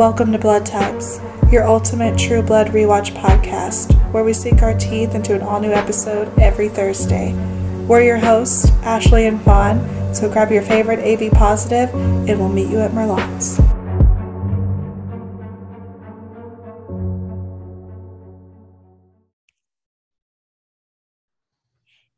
[0.00, 1.20] Welcome to Blood Types,
[1.52, 5.72] your ultimate True Blood rewatch podcast, where we sink our teeth into an all new
[5.72, 7.34] episode every Thursday.
[7.86, 12.70] We're your hosts, Ashley and Fawn, so grab your favorite AB positive and we'll meet
[12.70, 13.60] you at Merlotte's.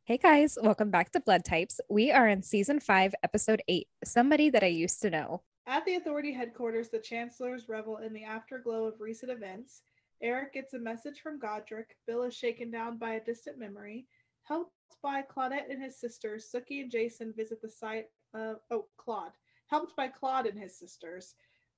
[0.05, 1.81] Hey guys, welcome back to Blood Types.
[1.91, 5.43] We are in season five, episode eight Somebody That I Used to Know.
[5.67, 9.83] At the authority headquarters, the chancellors revel in the afterglow of recent events.
[10.21, 11.97] Eric gets a message from Godric.
[12.07, 14.07] Bill is shaken down by a distant memory.
[14.43, 19.33] Helped by Claudette and his sisters, Sookie and Jason visit the site of oh Claude.
[19.69, 21.37] Helped by Claude and his sisters.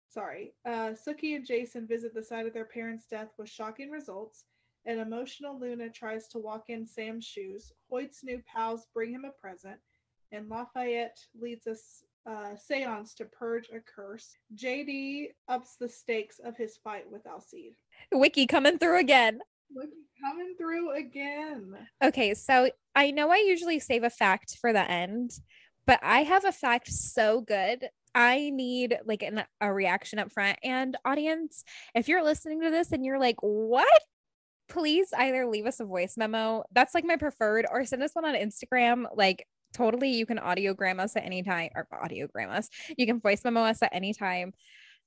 [0.08, 0.54] Sorry.
[0.64, 4.44] Uh, Sookie and Jason visit the site of their parents' death with shocking results.
[4.86, 7.72] An emotional Luna tries to walk in Sam's shoes.
[7.90, 9.78] Hoyt's new pals bring him a present,
[10.32, 14.36] and Lafayette leads us uh, seance to purge a curse.
[14.54, 17.74] JD ups the stakes of his fight with Alcide.
[18.12, 19.40] Wiki coming through again.
[19.74, 19.92] Wiki
[20.24, 21.74] coming through again.
[22.02, 25.32] Okay, so I know I usually save a fact for the end,
[25.86, 27.88] but I have a fact so good.
[28.14, 30.58] I need like an, a reaction up front.
[30.62, 31.64] And audience,
[31.94, 34.02] if you're listening to this and you're like, what?
[34.68, 36.64] Please either leave us a voice memo.
[36.72, 39.04] That's like my preferred, or send us one on Instagram.
[39.14, 42.68] Like totally you can audiogram us at any time or audiogram us.
[42.96, 44.54] You can voice memo us at any time.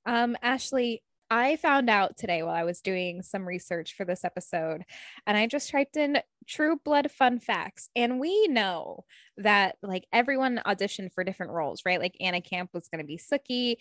[0.06, 4.82] Um, Ashley, I found out today while I was doing some research for this episode,
[5.26, 7.90] and I just typed in True Blood fun facts.
[7.94, 9.04] And we know
[9.36, 12.00] that like everyone auditioned for different roles, right?
[12.00, 13.76] Like Anna Camp was going to be Sookie,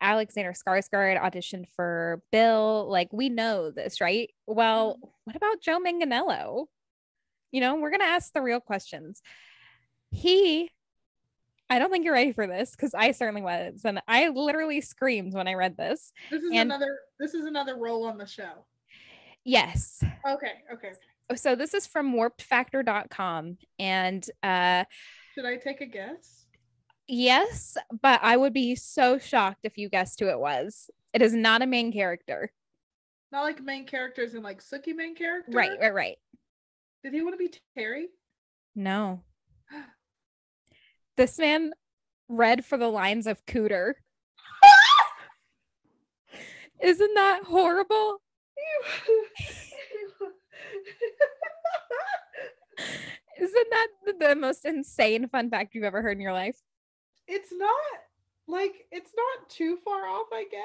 [0.00, 2.88] Alexander Skarsgård auditioned for Bill.
[2.90, 4.30] Like we know this, right?
[4.46, 5.08] Well, mm-hmm.
[5.24, 6.66] what about Joe Manganiello?
[7.52, 9.22] You know, we're going to ask the real questions
[10.10, 10.70] he
[11.70, 13.82] I don't think you're ready for this because I certainly was.
[13.84, 16.12] And I literally screamed when I read this.
[16.30, 18.64] This is and another this is another role on the show.
[19.44, 20.02] Yes.
[20.26, 20.92] Okay, okay.
[21.36, 24.84] So this is from warpedfactor.com and uh
[25.34, 26.46] should I take a guess?
[27.06, 30.90] Yes, but I would be so shocked if you guessed who it was.
[31.12, 32.50] It is not a main character.
[33.30, 35.52] Not like main characters and like Sookie main character.
[35.52, 36.18] Right, right, right.
[37.04, 38.08] Did he want to be Terry?
[38.74, 39.22] No.
[41.18, 41.72] This man
[42.28, 43.94] read for the lines of Cooter.
[46.80, 48.22] Isn't that horrible?
[53.40, 53.88] Isn't that
[54.20, 56.62] the most insane fun fact you've ever heard in your life?
[57.26, 57.74] It's not
[58.46, 60.62] like it's not too far off, I guess.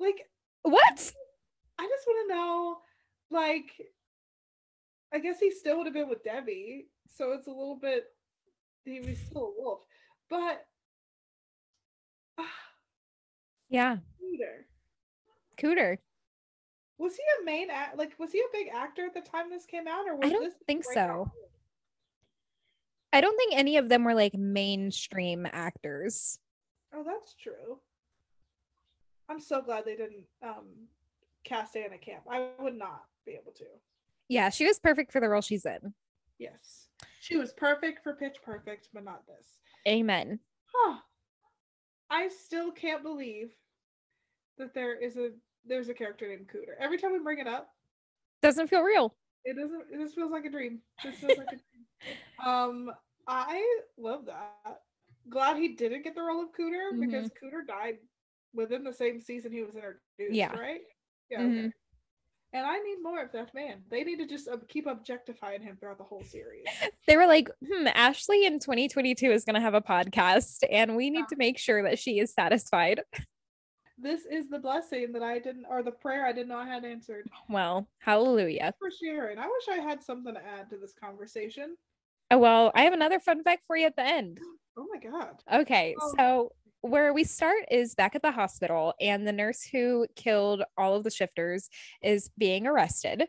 [0.00, 0.30] Like
[0.62, 1.12] what?
[1.78, 2.78] I just want to know,
[3.30, 3.70] like,
[5.12, 6.86] I guess he still would have been with Debbie,
[7.18, 8.06] so it's a little bit
[8.86, 9.80] he was still a wolf.
[10.30, 10.66] But
[12.38, 12.42] uh,
[13.68, 14.64] yeah, Cooter.
[15.58, 15.98] Cooter.
[16.98, 17.98] Was he a main act?
[17.98, 20.32] Like, was he a big actor at the time this came out, or was I
[20.32, 21.30] don't think so.
[23.12, 26.38] I don't think any of them were like mainstream actors.
[26.94, 27.78] Oh, that's true.
[29.28, 30.88] I'm so glad they didn't um
[31.44, 32.22] cast Anna Camp.
[32.30, 33.64] I would not be able to.
[34.28, 35.94] Yeah, she was perfect for the role she's in.
[36.38, 36.88] Yes.
[37.20, 39.58] She was perfect for Pitch Perfect, but not this.
[39.88, 40.38] Amen.
[40.72, 40.98] Huh.
[42.10, 43.50] I still can't believe
[44.58, 45.30] that there is a
[45.64, 46.74] there's a character named Cooter.
[46.78, 47.68] Every time we bring it up,
[48.42, 49.14] doesn't feel real.
[49.44, 49.84] It doesn't.
[49.92, 50.80] It just feels like a dream.
[51.02, 51.60] This feels like a dream.
[52.44, 52.90] Um,
[53.26, 53.64] I
[53.96, 54.82] love that.
[55.30, 57.00] Glad he didn't get the role of Cooter mm-hmm.
[57.00, 57.96] because Cooter died
[58.54, 60.00] within the same season he was introduced.
[60.30, 60.52] Yeah.
[60.52, 60.82] Right.
[61.30, 61.40] Yeah.
[61.40, 61.58] Mm-hmm.
[61.58, 61.72] Okay.
[62.56, 63.82] And I need more of that man.
[63.90, 66.64] They need to just keep objectifying him throughout the whole series.
[67.06, 71.10] They were like, hmm, Ashley in 2022 is going to have a podcast, and we
[71.10, 71.26] need yeah.
[71.26, 73.02] to make sure that she is satisfied.
[73.98, 76.84] This is the blessing that I didn't, or the prayer I didn't know I had
[76.84, 77.30] answered.
[77.48, 78.74] Well, hallelujah.
[78.78, 79.38] For sharing.
[79.38, 81.76] I wish I had something to add to this conversation.
[82.30, 84.38] Oh, well, I have another fun fact for you at the end.
[84.76, 85.42] Oh my God.
[85.50, 85.96] Okay.
[85.98, 86.14] Oh.
[86.18, 90.94] So where we start is back at the hospital, and the nurse who killed all
[90.94, 91.68] of the shifters
[92.02, 93.24] is being arrested.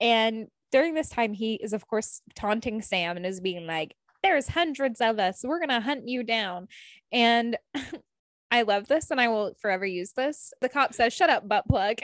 [0.00, 4.48] And during this time, he is, of course, taunting Sam and is being like, There's
[4.48, 5.40] hundreds of us.
[5.44, 6.68] We're going to hunt you down.
[7.12, 7.56] And
[8.50, 10.52] I love this and I will forever use this.
[10.60, 11.98] The cop says, Shut up, butt plug.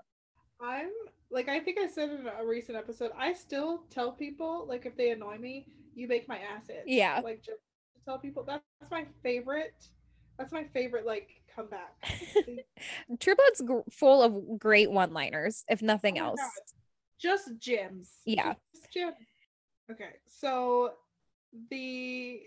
[0.60, 0.90] I'm
[1.30, 4.96] like, I think I said in a recent episode, I still tell people, like, if
[4.96, 6.84] they annoy me, you make my ass itch.
[6.86, 7.20] Yeah.
[7.22, 7.60] Like, just
[8.04, 9.88] tell people that's my favorite
[10.38, 11.94] that's my favorite like comeback.
[13.20, 16.40] True Blood's g- full of great one-liners, if nothing oh else.
[16.40, 16.50] God.
[17.18, 18.10] Just gems.
[18.24, 18.54] Yeah.
[18.74, 19.14] Just gems.
[19.90, 20.92] Okay, so
[21.70, 22.40] the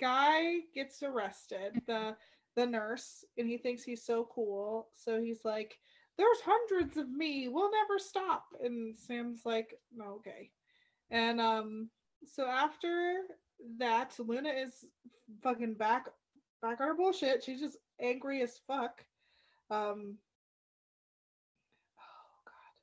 [0.00, 1.80] guy gets arrested.
[1.86, 2.16] The
[2.56, 4.88] the nurse and he thinks he's so cool.
[4.94, 5.78] So he's like,
[6.16, 7.48] There's hundreds of me.
[7.48, 8.46] We'll never stop.
[8.64, 10.50] And Sam's like, no, okay.
[11.10, 11.88] And um,
[12.26, 13.20] so after
[13.78, 14.84] that, Luna is
[15.42, 16.06] fucking back
[16.62, 17.44] back on her bullshit.
[17.44, 19.04] She's just angry as fuck.
[19.70, 20.16] Um
[21.98, 22.74] oh god.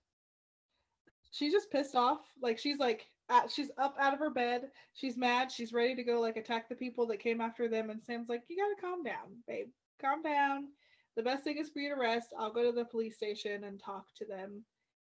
[1.32, 2.22] She's just pissed off.
[2.42, 4.70] Like she's like at, she's up out of her bed.
[4.94, 5.52] She's mad.
[5.52, 7.90] She's ready to go like attack the people that came after them.
[7.90, 9.68] And Sam's like, "You gotta calm down, babe.
[10.00, 10.68] Calm down.
[11.16, 12.34] The best thing is for you to rest.
[12.38, 14.64] I'll go to the police station and talk to them."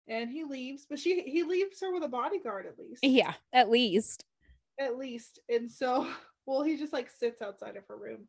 [0.07, 3.03] And he leaves, but she he leaves her with a bodyguard at least.
[3.03, 4.25] Yeah, at least.
[4.79, 5.39] At least.
[5.49, 6.07] And so,
[6.45, 8.27] well, he just like sits outside of her room,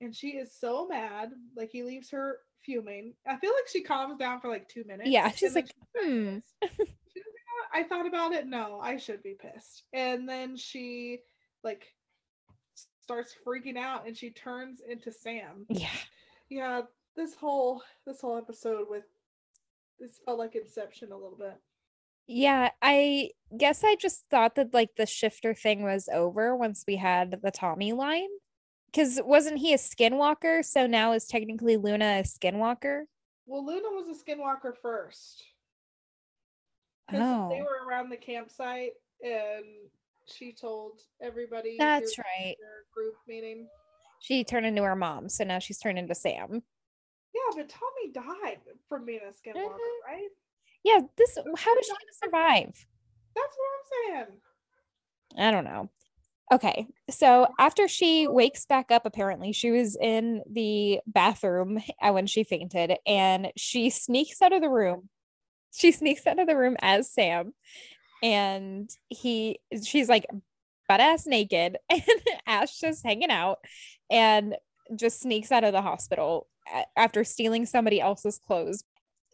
[0.00, 1.30] and she is so mad.
[1.56, 3.14] Like he leaves her fuming.
[3.26, 5.10] I feel like she calms down for like two minutes.
[5.10, 6.38] Yeah, she's like, she's hmm.
[6.62, 6.78] She's like,
[7.16, 7.22] "You?
[7.72, 8.46] I thought about it.
[8.46, 9.84] No, I should be pissed.
[9.92, 11.20] And then she
[11.62, 11.86] like
[13.02, 15.66] starts freaking out and she turns into Sam.
[15.68, 15.88] Yeah.
[16.48, 16.82] Yeah,
[17.16, 19.04] this whole this whole episode with
[19.98, 21.56] this felt like Inception a little bit.
[22.26, 26.96] Yeah, I guess I just thought that like the shifter thing was over once we
[26.96, 28.28] had the Tommy line.
[28.90, 30.64] Because wasn't he a skinwalker?
[30.64, 33.02] So now is technically Luna a skinwalker?
[33.46, 35.44] Well, Luna was a skinwalker first.
[37.12, 38.92] Oh, They were around the campsite
[39.24, 39.64] and
[40.26, 42.56] she told everybody that's right.
[42.94, 43.66] group meeting.
[44.20, 45.28] She turned into her mom.
[45.28, 46.62] So now she's turned into Sam.
[47.34, 50.06] Yeah, but Tommy died from being a skinwalker, Mhm.
[50.06, 50.28] right?
[50.84, 51.94] Yeah, this how is she
[52.24, 52.86] survive?
[53.34, 54.40] That's what I'm saying.
[55.36, 55.90] I don't know.
[56.52, 56.88] Okay.
[57.10, 62.96] So after she wakes back up, apparently she was in the bathroom when she fainted
[63.06, 65.08] and she sneaks out of the room.
[65.72, 67.52] She sneaks out of the room as Sam
[68.22, 70.26] and he she's like
[70.88, 72.02] butt ass naked and
[72.46, 73.58] Ash just hanging out
[74.10, 74.56] and
[74.96, 76.48] just sneaks out of the hospital
[76.96, 78.82] after stealing somebody else's clothes.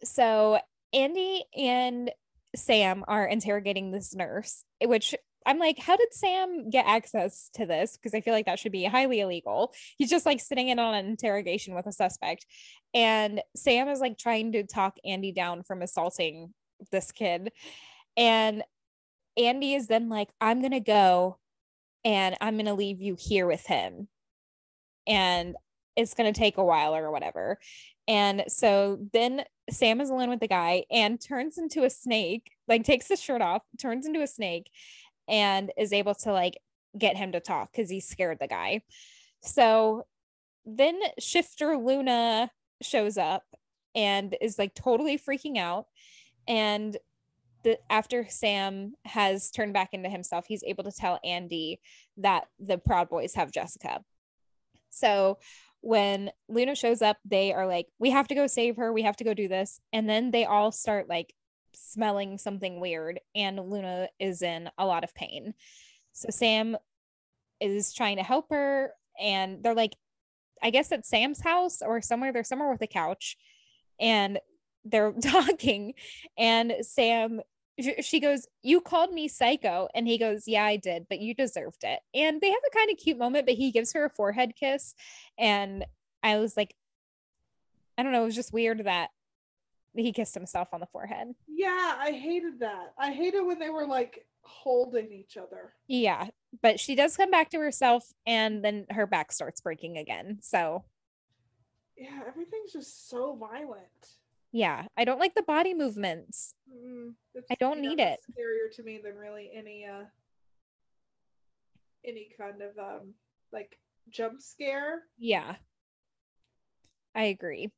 [0.03, 0.59] So
[0.93, 2.11] Andy and
[2.55, 5.15] Sam are interrogating this nurse, which
[5.47, 7.95] I'm like, how did Sam get access to this?
[7.95, 9.73] Because I feel like that should be highly illegal.
[9.97, 12.45] He's just like sitting in on an interrogation with a suspect.
[12.93, 16.53] And Sam is like trying to talk Andy down from assaulting
[16.91, 17.53] this kid.
[18.17, 18.63] And
[19.37, 21.39] Andy is then like, I'm going to go
[22.03, 24.09] and I'm going to leave you here with him.
[25.07, 25.55] And
[25.95, 27.57] it's going to take a while or whatever.
[28.07, 32.83] And so then Sam is alone with the guy and turns into a snake, like
[32.83, 34.69] takes his shirt off, turns into a snake,
[35.27, 36.57] and is able to like
[36.97, 38.81] get him to talk because he's scared the guy.
[39.41, 40.05] So
[40.65, 42.51] then Shifter Luna
[42.81, 43.43] shows up
[43.95, 45.87] and is like totally freaking out.
[46.47, 46.97] And
[47.63, 51.79] the after Sam has turned back into himself, he's able to tell Andy
[52.17, 54.03] that the Proud Boys have Jessica.
[54.89, 55.39] So
[55.81, 58.91] when Luna shows up, they are like, we have to go save her.
[58.91, 59.79] We have to go do this.
[59.93, 61.33] And then they all start like
[61.77, 65.53] smelling something weird, and Luna is in a lot of pain.
[66.13, 66.77] So Sam
[67.59, 69.95] is trying to help her, and they're like,
[70.61, 73.37] I guess at Sam's house or somewhere, they're somewhere with a couch,
[73.99, 74.39] and
[74.85, 75.93] they're talking.
[76.37, 77.41] And Sam,
[78.01, 79.87] she goes, You called me psycho.
[79.93, 81.99] And he goes, Yeah, I did, but you deserved it.
[82.13, 84.95] And they have a kind of cute moment, but he gives her a forehead kiss.
[85.37, 85.85] And
[86.23, 86.75] I was like,
[87.97, 89.09] I don't know, it was just weird that
[89.95, 91.29] he kissed himself on the forehead.
[91.47, 92.93] Yeah, I hated that.
[92.97, 95.73] I hated when they were like holding each other.
[95.87, 96.27] Yeah,
[96.61, 100.39] but she does come back to herself and then her back starts breaking again.
[100.41, 100.83] So,
[101.97, 104.17] Yeah, everything's just so violent.
[104.51, 106.53] yeah, I don't like the body movements.
[106.71, 108.19] Mm, it's, I don't need it.
[108.31, 110.03] Scarier to me than really any uh
[112.05, 113.13] any kind of um
[113.51, 113.77] like
[114.09, 115.01] jump scare.
[115.17, 115.55] Yeah,
[117.15, 117.71] I agree.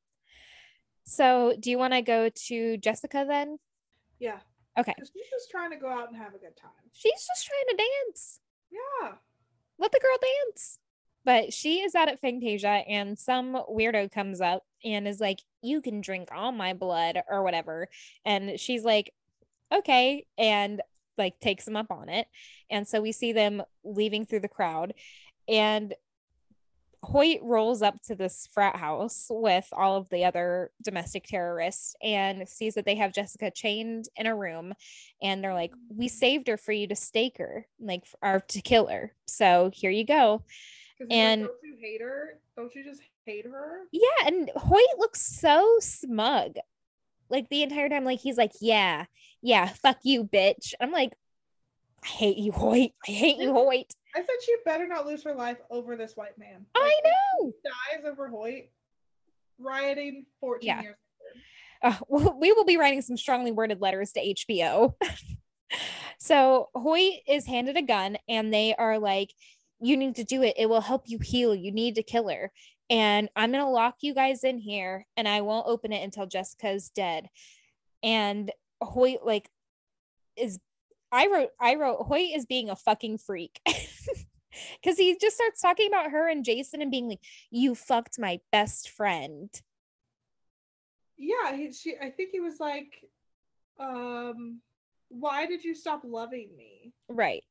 [1.09, 3.57] So, do you want to go to Jessica then?
[4.19, 4.39] Yeah,
[4.77, 4.93] Okay.
[4.99, 6.71] she's just trying to go out and have a good time.
[6.93, 8.39] She's just trying to dance.
[8.71, 9.13] Yeah,
[9.79, 10.17] Let the girl
[10.51, 10.77] dance.
[11.25, 15.81] But she is out at Fangtasia and some weirdo comes up and is like, You
[15.81, 17.87] can drink all my blood or whatever.
[18.23, 19.11] And she's like,
[19.73, 20.27] Okay.
[20.37, 20.81] And
[21.17, 22.27] like takes him up on it.
[22.69, 24.93] And so we see them leaving through the crowd.
[25.47, 25.93] And
[27.01, 32.47] Hoyt rolls up to this frat house with all of the other domestic terrorists and
[32.47, 34.73] sees that they have Jessica chained in a room.
[35.21, 38.87] And they're like, We saved her for you to stake her, like, or to kill
[38.87, 39.13] her.
[39.27, 40.43] So here you go.
[41.09, 42.39] And- like, don't you hate her?
[42.57, 43.81] Don't you just hate her?
[43.91, 44.27] Yeah.
[44.27, 46.55] And Hoyt looks so smug.
[47.29, 49.05] Like the entire time, like, he's like, Yeah,
[49.41, 50.73] yeah, fuck you, bitch.
[50.81, 51.13] I'm like,
[52.03, 52.91] I hate you, Hoyt.
[53.07, 53.93] I hate you, Hoyt.
[54.15, 56.65] I said she better not lose her life over this white man.
[56.75, 57.11] I Like, if
[57.43, 57.51] know.
[57.51, 58.69] she Dies over Hoyt,
[59.59, 60.81] rioting 14 Yeah.
[60.81, 60.95] years
[61.81, 61.95] later.
[61.95, 64.95] Uh, w- we will be writing some strongly worded letters to HBO.
[66.19, 69.33] so Hoyt is handed a gun and they are like,
[69.79, 70.55] you need to do it.
[70.57, 71.55] It will help you heal.
[71.55, 72.51] You need to kill her.
[72.89, 76.25] And I'm going to lock you guys in here and I won't open it until
[76.25, 77.27] Jessica's dead.
[78.03, 78.51] And
[78.81, 79.49] Hoyt, like,
[80.35, 80.59] is
[81.11, 83.59] I wrote, I wrote, Hoyt is being a fucking freak.
[84.83, 88.39] Cause he just starts talking about her and Jason and being like, you fucked my
[88.51, 89.49] best friend.
[91.17, 91.95] Yeah, he, she.
[92.01, 93.05] I think he was like,
[93.79, 94.61] um,
[95.09, 97.43] "Why did you stop loving me?" Right.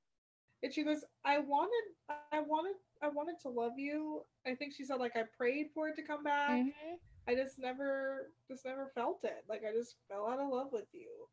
[0.62, 1.84] And she goes, "I wanted,
[2.32, 5.88] I wanted, I wanted to love you." I think she said like I prayed for
[5.88, 6.62] it to come back.
[6.62, 6.98] Mhm.
[7.28, 9.44] I just never, just never felt it.
[9.48, 11.28] Like I just fell out of love with you.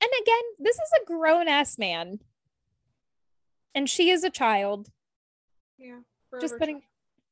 [0.00, 2.18] And again, this is a grown ass man.
[3.74, 4.88] And she is a child,
[5.78, 6.00] Yeah.
[6.40, 6.84] just putting child.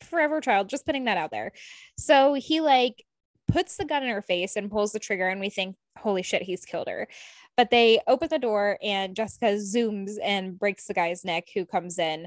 [0.02, 1.52] forever child, just putting that out there.
[1.98, 3.04] So he like
[3.48, 6.42] puts the gun in her face and pulls the trigger, and we think, holy shit,
[6.42, 7.08] he's killed her.
[7.56, 11.98] But they open the door, and Jessica zooms and breaks the guy's neck who comes
[11.98, 12.26] in.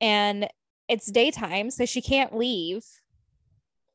[0.00, 0.48] And
[0.88, 2.84] it's daytime, so she can't leave.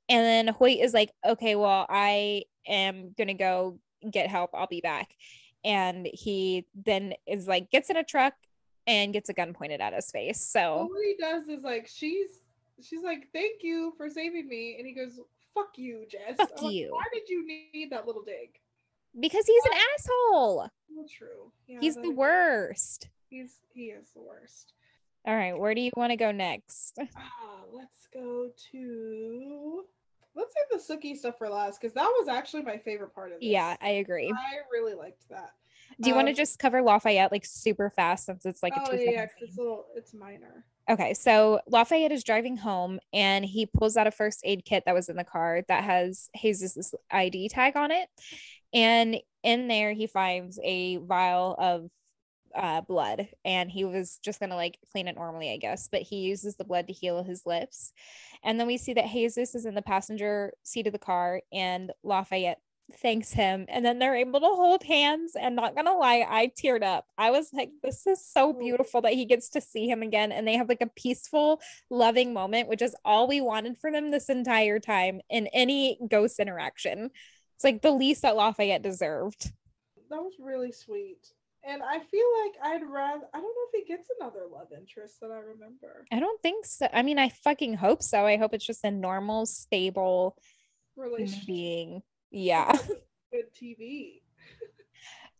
[0.10, 3.79] And then Hoyt is like, okay, well, I am gonna go
[4.10, 4.51] get help.
[4.53, 5.10] I'll be back.
[5.64, 8.34] And he then is like, gets in a truck
[8.86, 10.40] and gets a gun pointed at his face.
[10.42, 12.40] So what he does is like she's,
[12.82, 15.20] she's like, "Thank you for saving me," and he goes,
[15.54, 16.92] "Fuck you, Jess." Fuck I'm like, you.
[16.92, 18.60] Why did you need that little dig?
[19.20, 21.52] because he's an asshole, Well, true.
[21.68, 23.10] Yeah, he's the worst.
[23.30, 24.74] He's he is the worst.
[25.26, 26.98] All right, where do you want to go next?
[27.18, 29.84] Ah, let's go to.
[30.38, 33.39] Let's save the Sookie stuff for last because that was actually my favorite part of
[33.39, 33.50] this.
[33.50, 34.32] Yeah, I agree.
[34.32, 35.51] I really liked that.
[36.00, 38.82] Do you want to um, just cover Lafayette like super fast since it's like a
[38.82, 40.63] oh two yeah, yeah, it's a little, it's minor.
[40.89, 44.94] Okay, so Lafayette is driving home and he pulls out a first aid kit that
[44.94, 48.08] was in the car that has Jesus' ID tag on it.
[48.74, 51.89] And in there, he finds a vial of
[52.56, 56.01] uh, blood and he was just going to like clean it normally, I guess, but
[56.01, 57.94] he uses the blood to heal his lips.
[58.44, 61.92] And then we see that Jesus is in the passenger seat of the car and
[62.04, 62.60] Lafayette
[63.01, 66.84] thanks him and then they're able to hold hands and not gonna lie i teared
[66.84, 70.32] up i was like this is so beautiful that he gets to see him again
[70.32, 74.10] and they have like a peaceful loving moment which is all we wanted for them
[74.10, 77.10] this entire time in any ghost interaction
[77.56, 79.51] it's like the least that lafayette deserved
[80.10, 81.34] That was really sweet.
[81.69, 83.25] And I feel like I'd rather.
[83.33, 86.05] I don't know if he gets another love interest that I remember.
[86.12, 88.91] i don't think so i mean i fucking hope so i hope it's just a
[88.91, 90.38] normal stable
[90.95, 91.45] Relationship.
[91.45, 92.71] being yeah
[93.33, 94.21] Good TV.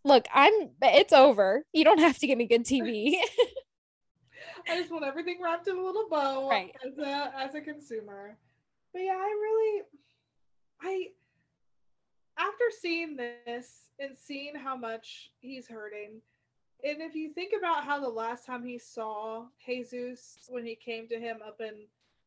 [0.03, 3.15] look i'm it's over you don't have to give me good tv
[4.69, 6.75] I just want everything wrapped in a little bow Right.
[6.86, 8.38] as a as a consumer.
[8.93, 9.81] But yeah, I really
[10.81, 11.07] I
[12.38, 16.22] after seeing this and seeing how much he's hurting,
[16.84, 21.08] and if you think about how the last time he saw Jesus when he came
[21.10, 21.74] to him up in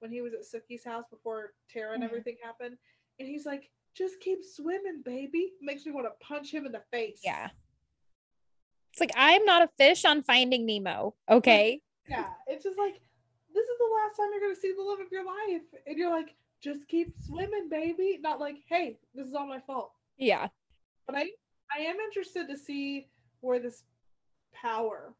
[0.01, 2.07] when he was at Sookie's house before Tara and Mhm.
[2.07, 2.79] everything happened,
[3.19, 5.53] and he's like, just keep swimming, baby.
[5.61, 7.21] Makes me want to punch him in the face.
[7.25, 7.51] yeah
[8.93, 13.01] it's like i'm not a fish on finding nemo okay Yeah, it's just like
[13.55, 16.11] this is the last time you're gonna see the love of your life, and you're
[16.11, 18.19] like, just keep swimming, baby.
[18.21, 19.93] Not like, hey, this is all my fault.
[20.21, 20.47] Yeah
[21.07, 21.31] But I,
[21.77, 23.09] I am interested to see
[23.41, 23.83] where this
[24.55, 25.15] power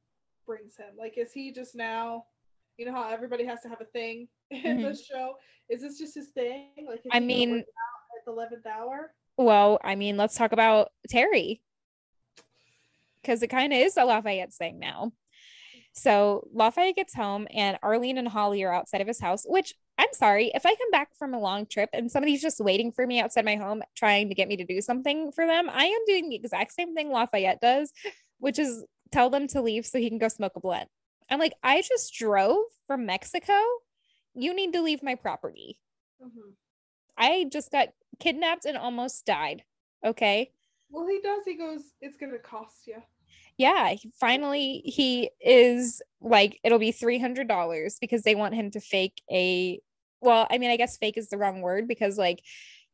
[0.47, 0.89] brings him.
[0.99, 2.25] Like, is he just now?
[2.77, 4.83] You know how everybody has to have a thing in Mhm.
[4.83, 5.35] this show.
[5.69, 6.69] Is this just his thing?
[6.87, 9.13] Like, I mean- at the eleventh hour.
[9.37, 11.63] Well, I mean, let's talk about Terry
[13.23, 15.13] because it kind of is a Lafayette thing now.
[15.93, 19.45] So Lafayette gets home, and Arlene and Holly are outside of his house.
[19.47, 22.91] Which I'm sorry, if I come back from a long trip and somebody's just waiting
[22.91, 25.85] for me outside my home, trying to get me to do something for them, I
[25.85, 27.93] am doing the exact same thing Lafayette does,
[28.39, 30.89] which is tell them to leave so he can go smoke a blunt.
[31.29, 33.53] I'm like, I just drove from Mexico.
[34.35, 35.79] You need to leave my property.
[36.23, 36.55] Mhm.
[37.19, 37.89] I just got
[38.19, 39.65] kidnapped and almost died.
[40.05, 40.51] Okay.
[40.89, 41.45] Well, he does.
[41.45, 43.03] He goes, it's gonna cost you.
[43.59, 43.91] Yeah.
[43.91, 49.79] he- Finally, he is like, it'll be $300 because they want him to fake a,
[50.21, 52.43] well, I mean, I guess fake is the wrong word because like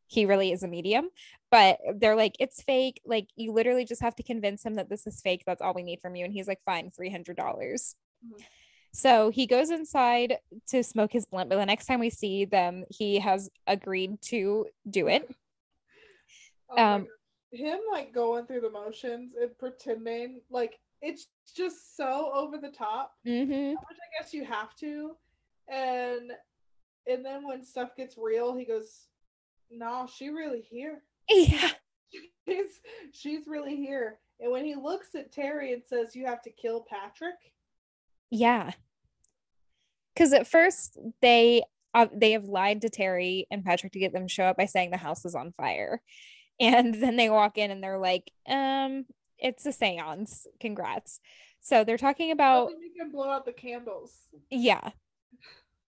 [0.07, 1.09] he really is a medium,
[1.51, 3.01] but they're like, it's fake.
[3.05, 5.43] Like, you literally just have to convince him that this is fake.
[5.45, 6.25] That's all we need from you.
[6.25, 7.35] And he's like, fine, $300.
[7.37, 8.41] dollars Mhm.
[8.93, 12.85] So he goes inside to smoke his blunt, but the next time we see them,
[12.89, 15.29] he has agreed to do it.
[16.71, 17.07] Oh Um,
[17.53, 23.13] him like going through the motions and pretending like it's just so over the top,
[23.27, 23.71] Mm-hmm.
[23.71, 25.17] which I guess you have to.
[25.69, 26.33] And
[27.07, 29.07] and then when stuff gets real, he goes,
[29.71, 31.03] "Nah, she really here.
[31.29, 31.71] Yeah.
[32.49, 32.81] She's
[33.13, 36.87] she's really here." And when he looks at Terry and says, "You have to kill
[36.89, 37.35] Patrick,"
[38.31, 38.73] Yeah.
[40.15, 41.63] Because at first they
[41.95, 44.67] uh, they have lied to Terry and Patrick to get them to show up by
[44.67, 46.03] saying the house is on fire,
[46.61, 49.05] and then they walk in and they're like, um,
[49.39, 50.47] it's a séance.
[50.61, 51.21] Congrats.
[51.61, 54.13] So they're talking about we can blow out the candles.
[54.51, 54.91] yeah,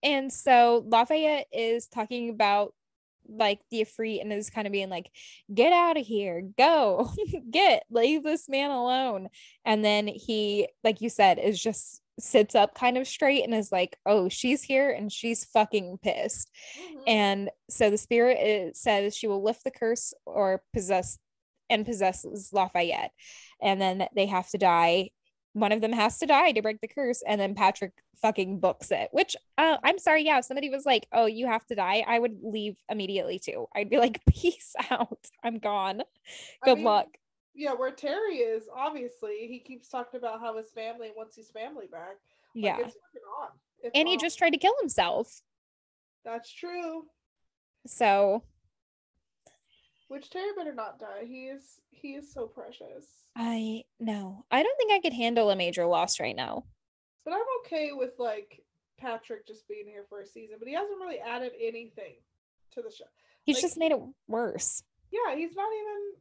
[0.02, 2.74] and so Lafayette is talking about
[3.28, 5.10] like the Ifrit and is kind of being like,
[5.52, 7.10] get out of here, go,
[7.50, 9.28] get, leave this man alone.
[9.64, 13.70] And then he, like you said, is just sits up kind of straight and is
[13.70, 16.50] like, oh, she's here and she's fucking pissed.
[16.80, 17.02] Mhm.
[17.06, 21.18] And so the spirit it says she will lift the curse or possess
[21.70, 23.12] and possesses Lafayette.
[23.60, 25.10] And then they have to die.
[25.60, 27.22] One of them has to die to break the curse.
[27.26, 30.24] And then Patrick fucking books it, which uh, I'm sorry.
[30.24, 30.38] Yeah.
[30.38, 33.66] If somebody was like, oh, you have to die, I would leave immediately too.
[33.74, 35.26] I'd be like, peace out.
[35.42, 36.00] I'm gone.
[36.00, 37.06] I Good mean, luck.
[37.54, 41.86] Yeah, where Terry is, obviously, he keeps talking about how his family wants his family
[41.90, 42.16] back.
[42.54, 42.78] Like, Yeah.
[42.78, 42.96] it's
[43.40, 43.48] on.
[43.82, 44.20] It's And he on.
[44.20, 45.42] just tried to kill himself.
[46.24, 47.04] That's true.
[47.86, 48.42] So
[50.08, 51.24] Which Terry better not die.
[51.26, 53.06] He is he is so precious.
[53.36, 54.44] I know.
[54.50, 56.64] I don't think I could handle a major loss right now.
[57.24, 58.62] But I'm okay with like
[58.98, 62.14] Patrick just being here for a season, but he hasn't really added anything
[62.72, 63.04] to the show.
[63.44, 64.82] He's Like- just made it worse.
[65.10, 66.12] Yeah, he's not even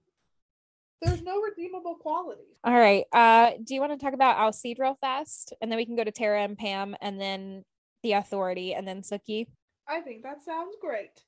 [1.01, 2.58] there's no redeemable qualities.
[2.63, 3.06] All right.
[3.12, 5.53] Uh, do you want to talk about Alcide real fast?
[5.62, 7.63] And then we can go to Tara and Pam and then
[8.01, 9.46] the authority and then Sookie.
[9.88, 11.24] I think that sounds great.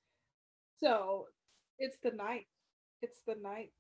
[0.82, 1.28] So
[1.80, 2.48] it's the night.
[3.02, 3.72] It's the night.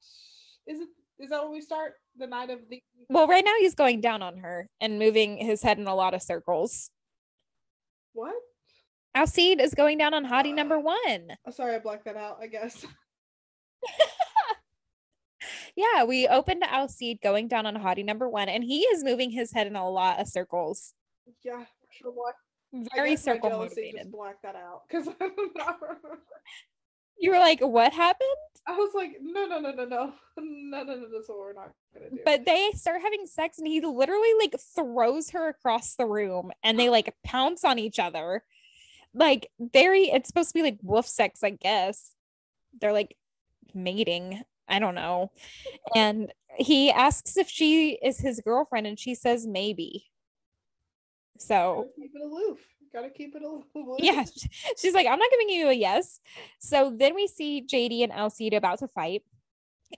[0.68, 0.90] Is it
[1.20, 1.94] is that what we start?
[2.18, 5.62] The night of the Well, right now he's going down on her and moving his
[5.62, 6.92] head in a lot of circles.
[8.14, 8.34] what?
[9.16, 11.38] Alcide is going down on Hottie number one.
[11.46, 12.86] Oh, sorry, I blocked that out, I guess.
[15.76, 19.54] Yeah, we opened Alcide going down on Hottie number one, and he is moving his
[19.54, 20.94] head in a lot of circles.
[21.42, 22.36] Yeah, sure what.
[22.76, 24.02] I Very circle motivated.
[24.02, 25.08] Just blacked that out because
[27.20, 28.30] You were like, what happened?
[28.68, 31.08] I was like, no, no, no, no, no, no, no, no.
[31.12, 32.20] That's what we're not gonna do.
[32.24, 36.80] But they start having sex, and he literally like throws her across the room, and
[36.80, 38.44] they like pounce on each other.
[39.14, 42.14] Like very, it's supposed to be like wolf sex, I guess.
[42.80, 43.18] They're like
[43.74, 44.44] mating.
[44.68, 45.32] I don't know.
[45.96, 50.06] And he asks if she is his girlfriend, and she says maybe.
[51.40, 52.60] So keep it aloof.
[52.92, 53.66] Gotta keep it aloof.
[54.00, 56.20] yeah, sh- she's like, I'm not giving you a yes.
[56.60, 59.24] So then we see JD and Alcide about to fight,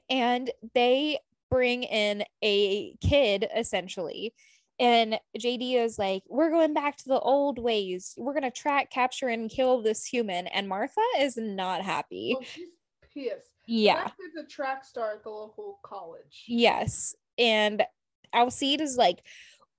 [0.10, 4.34] and they bring in a kid essentially.
[4.80, 8.16] And JD is like, We're going back to the old ways.
[8.18, 10.48] We're going to track, capture, and kill this human.
[10.48, 12.36] And Martha is not happy.
[12.36, 12.70] Oh, she's
[13.14, 13.50] pissed.
[13.68, 14.10] Yeah.
[14.40, 16.46] A track star at the local college.
[16.48, 17.16] Yes.
[17.38, 17.84] And
[18.34, 19.20] Alcide is like,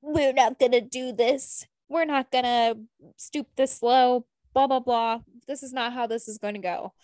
[0.03, 1.67] We're not going to do this.
[1.93, 2.79] We're not going to
[3.19, 4.25] stoop this low,
[4.55, 5.21] blah, blah, blah.
[5.47, 6.95] This is not how this is going to go.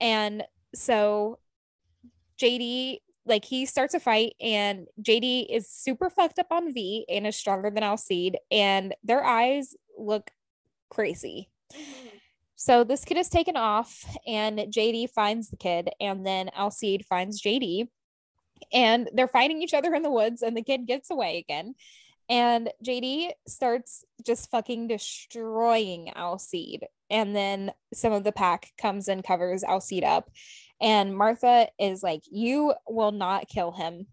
[0.00, 1.38] And so
[2.40, 7.26] JD, like, he starts a fight, and JD is super fucked up on V and
[7.26, 10.30] is stronger than Alcide, and their eyes look
[10.88, 11.50] crazy.
[12.56, 17.42] So this kid is taken off, and JD finds the kid, and then Alcide finds
[17.42, 17.88] JD,
[18.72, 21.74] and they're fighting each other in the woods, and the kid gets away again.
[22.30, 26.86] And JD starts just fucking destroying Alcide.
[27.10, 30.30] And then some of the pack comes and covers Alcide up.
[30.80, 34.06] And Martha is like, You will not kill him.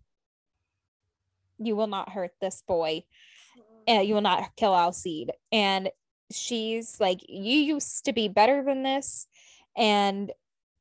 [1.60, 3.04] You will not hurt this boy
[3.88, 5.32] uh, you will not kill Alcide.
[5.52, 5.90] And
[6.32, 9.28] she's like, You used to be better than this.
[9.76, 10.32] And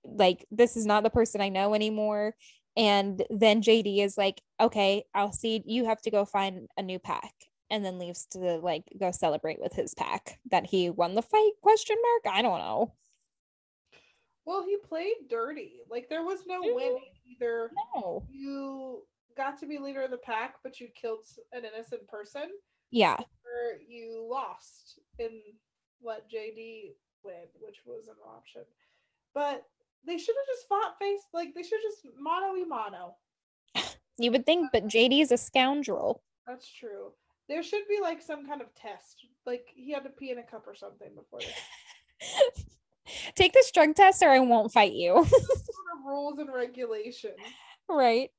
[0.04, 2.34] like, this is not the person I know anymore.
[2.76, 7.32] And then JD is like, Okay, Alcide, you have to go find a new pack.
[7.70, 11.52] And then leaves to like go celebrate with his pack that he won the fight
[11.62, 12.36] question mark.
[12.36, 12.92] I don't know.
[14.44, 15.80] Well, he played dirty.
[15.90, 16.74] Like there was no Mhm.
[16.74, 17.04] winning.
[17.26, 18.22] Either No.
[18.30, 19.04] you
[19.36, 22.50] got to be leader of the pack, but you killed an innocent person,
[22.90, 23.18] Yeah.
[23.44, 25.42] or you lost and
[26.00, 28.64] let JD win, which was an option.
[29.34, 29.68] But
[30.06, 33.16] they should have just fought face like they should just mano y mano.
[34.18, 36.22] You would think, but JD is a scoundrel.
[36.46, 37.12] That's true.
[37.48, 39.26] There should be like some kind of test.
[39.44, 42.64] Like he had to pee in a cup or something before this.
[43.34, 45.12] Take this drug test or I won't fight you.
[45.12, 47.34] Sort of rules and regulations.
[47.88, 48.30] right.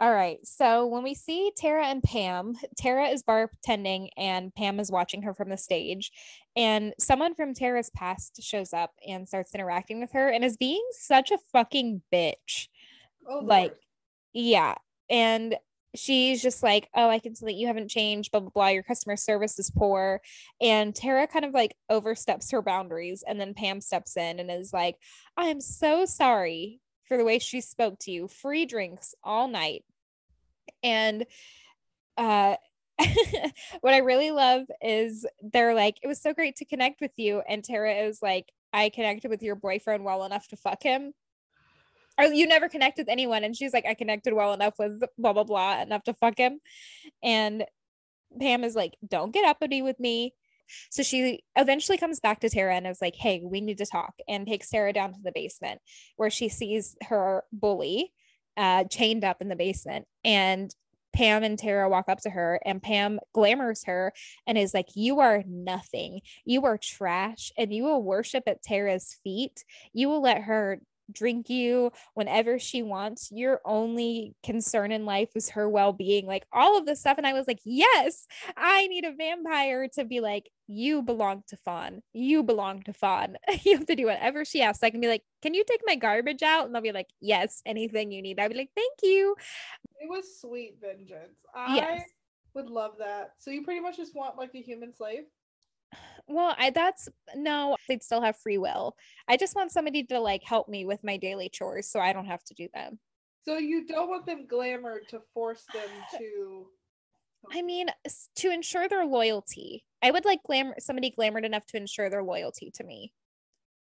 [0.00, 0.38] All right.
[0.44, 5.34] So when we see Tara and Pam, Tara is bartending and Pam is watching her
[5.34, 6.12] from the stage.
[6.54, 10.84] And someone from Tara's past shows up and starts interacting with her and is being
[10.92, 12.68] such a fucking bitch.
[13.28, 13.78] Oh, like, Lord.
[14.34, 14.74] yeah.
[15.10, 15.56] And
[15.96, 18.68] she's just like, Oh, I can see that you haven't changed, blah, blah, blah.
[18.68, 20.20] Your customer service is poor.
[20.60, 23.24] And Tara kind of like oversteps her boundaries.
[23.26, 24.94] And then Pam steps in and is like,
[25.36, 28.28] I am so sorry for the way she spoke to you.
[28.28, 29.84] Free drinks all night.
[30.82, 31.24] And
[32.16, 32.56] uh
[33.80, 37.42] what I really love is they're like, it was so great to connect with you.
[37.48, 41.12] And Tara is like, I connected with your boyfriend well enough to fuck him.
[42.18, 43.44] Or you never connect with anyone.
[43.44, 46.60] And she's like, I connected well enough with blah blah blah enough to fuck him.
[47.22, 47.64] And
[48.38, 50.34] Pam is like, don't get uppity with me.
[50.90, 54.14] So she eventually comes back to Tara and is like, hey, we need to talk,
[54.28, 55.80] and takes Tara down to the basement
[56.16, 58.12] where she sees her bully
[58.56, 60.06] uh, chained up in the basement.
[60.24, 60.74] And
[61.14, 64.12] Pam and Tara walk up to her, and Pam glamours her
[64.46, 66.20] and is like, You are nothing.
[66.44, 69.64] You are trash, and you will worship at Tara's feet.
[69.92, 73.30] You will let her drink you whenever she wants.
[73.32, 77.18] Your only concern in life is her well being, like all of this stuff.
[77.18, 78.26] And I was like, Yes,
[78.56, 82.02] I need a vampire to be like, You belong to Fawn.
[82.12, 83.36] You belong to Fawn.
[83.64, 84.82] you have to do whatever she asks.
[84.82, 86.66] I can be like, Can you take my garbage out?
[86.66, 88.38] And they'll be like, Yes, anything you need.
[88.38, 89.34] I'd be like, Thank you.
[89.98, 91.38] It was sweet vengeance.
[91.54, 92.02] I Yes.
[92.54, 93.32] would love that.
[93.38, 95.24] So you pretty much just want like a human slave?
[96.26, 98.94] Well, I that's no, they'd still have free will.
[99.26, 102.26] I just want somebody to like help me with my daily chores so I don't
[102.26, 102.98] have to do them.
[103.46, 106.66] So you don't want them glamored to force them to
[107.52, 107.88] I mean,
[108.36, 109.84] to ensure their loyalty.
[110.02, 113.12] I would like glamour somebody glamored enough to ensure their loyalty to me.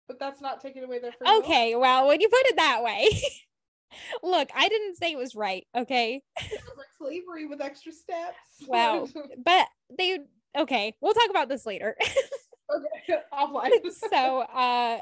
[0.08, 1.14] but that's not taking away their?
[1.40, 3.10] Okay, well, when you put it that way.
[4.24, 6.22] Look, I didn't say it was right, okay?
[6.40, 8.38] Sounds like slavery with extra steps.
[8.68, 9.08] Wow.
[9.44, 10.20] But they
[10.58, 11.96] okay, we'll talk about this later.
[12.76, 13.72] okay, offline.
[14.10, 15.00] so uh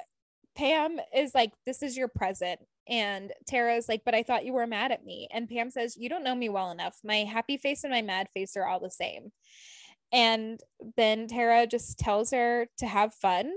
[0.55, 2.59] Pam is like, This is your present.
[2.89, 5.27] And Tara's like, But I thought you were mad at me.
[5.31, 6.97] And Pam says, You don't know me well enough.
[7.03, 9.31] My happy face and my mad face are all the same.
[10.11, 10.59] And
[10.97, 13.51] then Tara just tells her to have fun.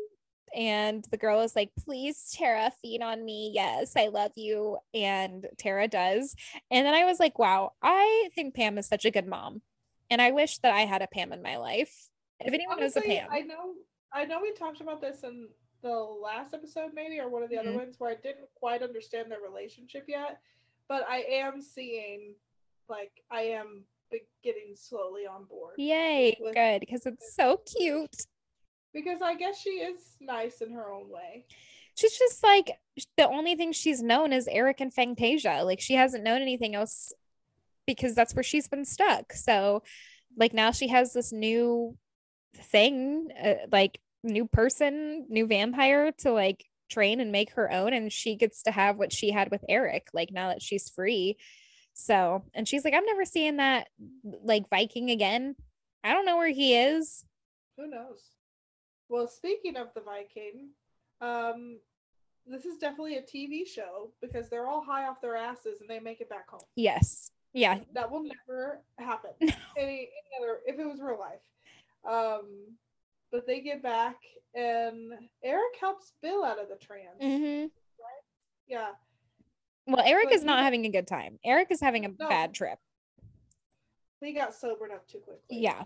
[0.54, 3.52] And the girl is like, Please, Tara, feed on me.
[3.54, 4.76] Yes, I love you.
[4.92, 6.36] And Tara does.
[6.70, 9.62] And then I was like, Wow, I think Pam is such a good mom.
[10.10, 12.08] And I wish that I had a Pam in my life.
[12.38, 13.74] If anyone knows a Pam, I know
[14.12, 15.48] I know we talked about this in
[15.82, 17.60] the last episode maybe or one of the Mhm.
[17.60, 20.40] other ones where I didn't quite understand their relationship yet,
[20.88, 22.34] but I am seeing
[22.88, 23.86] like I am
[24.42, 25.74] getting slowly on board.
[25.78, 28.14] Yay, with- good, because it's so cute.
[28.92, 31.46] Because I guess she is nice in her own way.
[31.94, 32.78] She's just like
[33.16, 35.64] the only thing she's known is Eric and Fangtasia.
[35.64, 37.12] Like she hasn't known anything else
[37.86, 39.32] because that's where she's been stuck.
[39.32, 39.82] So,
[40.36, 41.96] like now she has this new
[42.54, 48.12] thing, uh, like new person, new vampire to like train and make her own, and
[48.12, 50.08] she gets to have what she had with Eric.
[50.12, 51.36] Like now that she's free.
[51.94, 53.88] So, and she's like, I'm never seeing that
[54.24, 55.54] like Viking again.
[56.04, 57.24] I don't know where he is.
[57.76, 58.22] Who knows?
[59.08, 60.70] Well, speaking of the Viking,
[61.20, 61.78] um,
[62.46, 66.00] this is definitely a TV show because they're all high off their asses and they
[66.00, 66.62] make it back home.
[66.76, 67.30] Yes.
[67.52, 67.80] Yeah.
[67.92, 69.30] That will never happen.
[69.40, 70.08] any, any
[70.40, 71.40] other if it was real life.
[72.08, 72.76] Um,
[73.32, 74.16] but they get back
[74.54, 77.16] and Eric helps Bill out of the trance.
[77.20, 77.66] hmm
[78.68, 78.90] Yeah.
[79.86, 81.38] Well, Eric But is not he- having a good time.
[81.44, 82.28] Eric is having a No.
[82.28, 82.78] bad trip.
[84.20, 85.40] He got sobered up too quickly.
[85.48, 85.84] Yeah.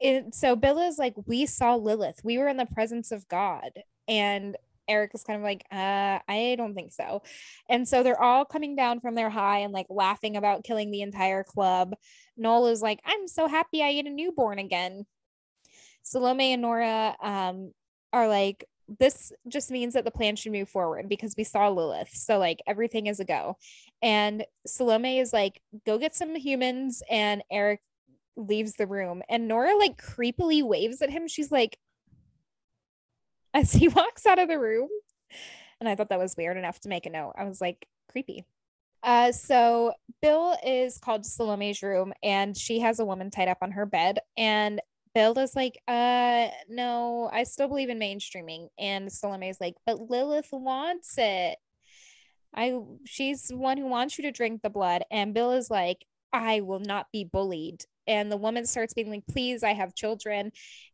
[0.00, 2.20] And so Bill is like, we saw Lilith.
[2.24, 3.70] We were in the presence of God.
[4.06, 7.22] And Eric is kind of like, uh, I don't think so.
[7.68, 11.02] And so they're all coming down from their high and like laughing about killing the
[11.02, 11.94] entire club.
[12.38, 15.04] Noel is like, I'm so happy I ate a newborn again.
[16.08, 17.72] Salome and Nora um,
[18.12, 18.64] are like,
[18.98, 22.10] this just means that the plan should move forward because we saw Lilith.
[22.14, 23.58] So like everything is a go.
[24.00, 27.02] And Salome is like, go get some humans.
[27.10, 27.80] And Eric
[28.36, 29.22] leaves the room.
[29.28, 31.28] And Nora like creepily waves at him.
[31.28, 31.78] She's like,
[33.52, 34.88] as he walks out of the room.
[35.80, 37.34] And I thought that was weird enough to make a note.
[37.36, 38.46] I was like, creepy.
[39.02, 39.92] Uh, so
[40.22, 43.86] Bill is called to Salome's room and she has a woman tied up on her
[43.86, 44.18] bed.
[44.36, 44.80] And
[45.18, 48.68] Bill is like, uh, no, I still believe in mainstreaming.
[48.78, 51.58] And Salome's like, but Lilith wants it.
[52.54, 55.02] I she's the one who wants you to drink the blood.
[55.10, 57.82] And Bill is like, I will not be bullied.
[58.06, 60.52] And the woman starts being like, please, I have children.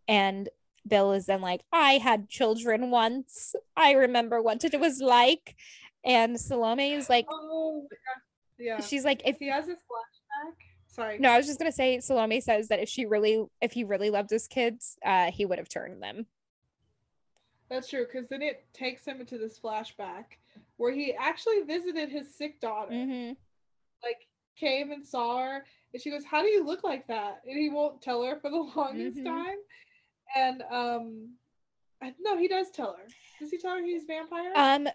[0.08, 0.48] And
[0.88, 3.54] Bill is then like, I had children once.
[3.76, 5.54] I remember what it was like.
[6.02, 7.88] And Salome is like, Oh,
[8.58, 8.80] Yeah.
[8.80, 10.73] She's like, if he has this flashback.
[10.94, 11.18] Sorry.
[11.18, 14.10] no, I was just gonna say Salome says that if she really if he really
[14.10, 16.26] loved his kids, uh, he would have turned them.
[17.70, 20.24] That's true, because then it takes him into this flashback
[20.76, 22.92] where he actually visited his sick daughter.
[22.92, 23.32] Mm-hmm.
[24.02, 27.58] Like came and saw her, and she goes, "How do you look like that?" And
[27.58, 29.24] he won't tell her for the longest Mhm.
[29.24, 29.56] time.
[30.36, 31.28] And um,
[32.02, 33.06] I, no, he does tell her.
[33.40, 34.52] Does he tell her he's vampire?
[34.54, 34.88] Um,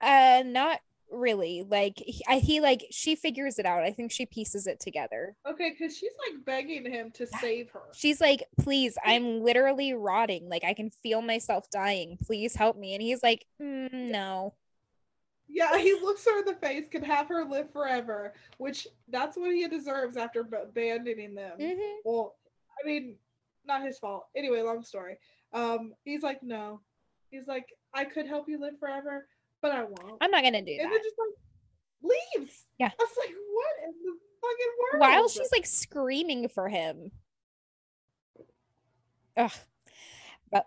[0.00, 1.64] uh, not really.
[1.68, 3.82] Like he, I, he like she figures it out.
[3.82, 5.36] I think she pieces it together.
[5.48, 7.82] okay, because she's like begging him to save her.
[7.94, 10.48] She's like, please, I'm literally rotting.
[10.48, 12.18] Like I can feel myself dying.
[12.24, 12.94] Please help me.
[12.94, 14.54] And he's like, "Mm, no.
[15.48, 19.52] Yeah, he looks her in the face, can have her live forever, which that's what
[19.52, 21.56] he deserves after b- abandoning them.
[21.60, 21.94] Mhm.
[22.04, 22.34] Well,
[22.82, 23.16] I mean,
[23.64, 24.26] not his fault.
[24.34, 25.18] Anyway, long story.
[25.52, 26.80] Um, he's like, no.
[27.30, 29.28] He's like, I could help you live forever,
[29.62, 30.18] but I won't.
[30.20, 30.90] I'm not gonna do and that.
[30.90, 31.28] then just like
[32.36, 32.64] leaves.
[32.78, 32.88] Yeah.
[32.88, 35.00] I was like, what in the fucking world?
[35.00, 37.10] While she's like screaming for him.
[39.36, 39.50] Ugh.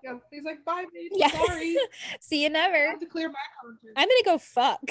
[0.03, 1.09] yeah, he's like, bye, baby.
[1.15, 1.29] Yeah.
[1.29, 1.75] Sorry.
[2.19, 2.89] See you I never.
[2.91, 3.93] have to clear my conscience.
[3.95, 4.81] I'm gonna go fuck.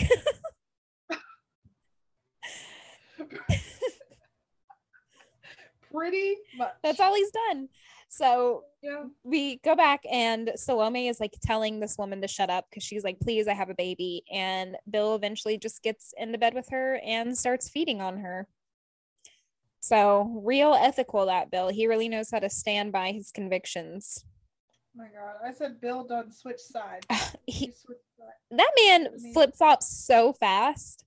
[5.93, 6.73] Pretty much.
[6.83, 7.69] That's all he's done.
[8.09, 9.05] So Yeah.
[9.23, 13.05] we go back and Salome is like telling this woman to shut up because she's
[13.05, 14.23] like, please, I have a baby.
[14.33, 18.49] And Bill eventually just gets into bed with her and starts feeding on her.
[19.81, 21.69] So real ethical that Bill.
[21.69, 24.25] He really knows how to stand by his convictions.
[24.99, 25.37] Oh my God.
[25.47, 27.07] I said Bill done switch sides.
[27.47, 28.33] He, He switched sides.
[28.51, 31.05] that man flip flops so fast.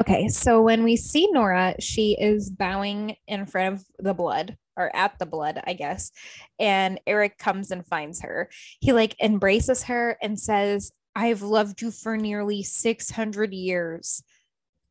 [0.00, 4.94] Okay, so when we see Nora, she is bowing in front of the blood or
[4.94, 6.12] at the blood, I guess.
[6.58, 8.50] And Eric comes and finds her.
[8.80, 14.22] He like embraces her and says, I've loved you for nearly 600 years,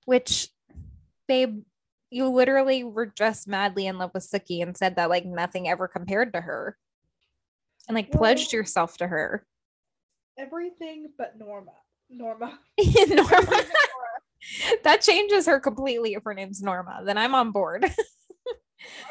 [0.06, 0.50] which,
[1.28, 1.62] babe,
[2.10, 5.88] you literally were just madly in love with Sookie and said that like nothing ever
[5.88, 6.78] compared to her
[7.88, 9.46] and like pledged yourself to her.
[10.38, 11.72] Everything but Norma.
[12.10, 12.60] Norma.
[13.08, 13.64] Norma.
[14.84, 17.02] that changes her completely if her name's Norma.
[17.04, 17.86] Then I'm on board.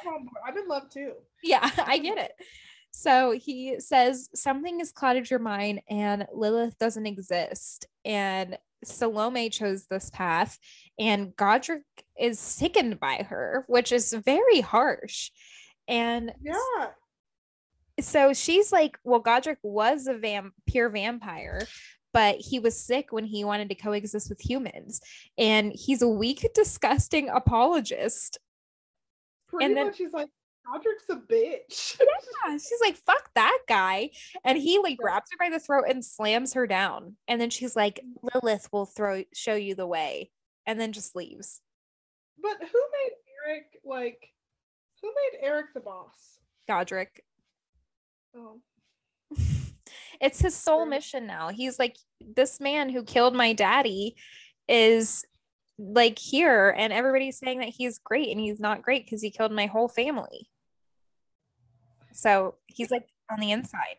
[0.02, 0.36] I'm, on board.
[0.46, 1.12] I'm in love too.
[1.42, 2.32] yeah, I get it.
[2.90, 7.86] So he says something has clouded your mind and Lilith doesn't exist.
[8.04, 10.58] And Salome chose this path,
[10.98, 11.82] and Godric
[12.20, 15.30] is sickened by her, which is very harsh.
[15.88, 16.88] And Yeah.
[18.00, 21.62] so she's like, well, Godric was a vam- pure vampire,
[22.12, 25.00] but he was sick when he wanted to coexist with humans.
[25.38, 28.38] And he's a weak, disgusting apologist.
[29.58, 30.28] Pretty then- much he's like,
[30.66, 31.98] Roderick's a bitch.
[32.46, 34.10] Yeah, she's like, fuck that guy.
[34.44, 37.16] And he like grabs her by the throat and slams her down.
[37.28, 38.30] And then she's like, mm.
[38.34, 40.30] Lilith will throw show you the way.
[40.66, 41.60] And then just leaves.
[42.40, 43.12] but who made
[43.46, 44.28] Eric like
[45.02, 46.38] who made Eric the boss?
[46.66, 47.22] Godric.
[48.34, 48.60] Oh.
[50.20, 51.48] it's his sole mission now.
[51.50, 54.16] He's like, this man who killed my daddy
[54.66, 55.26] is
[55.78, 59.52] like here, and everybody's saying that he's great, and he's not great because he killed
[59.52, 60.48] my whole family.
[62.12, 63.96] So he's like on the inside.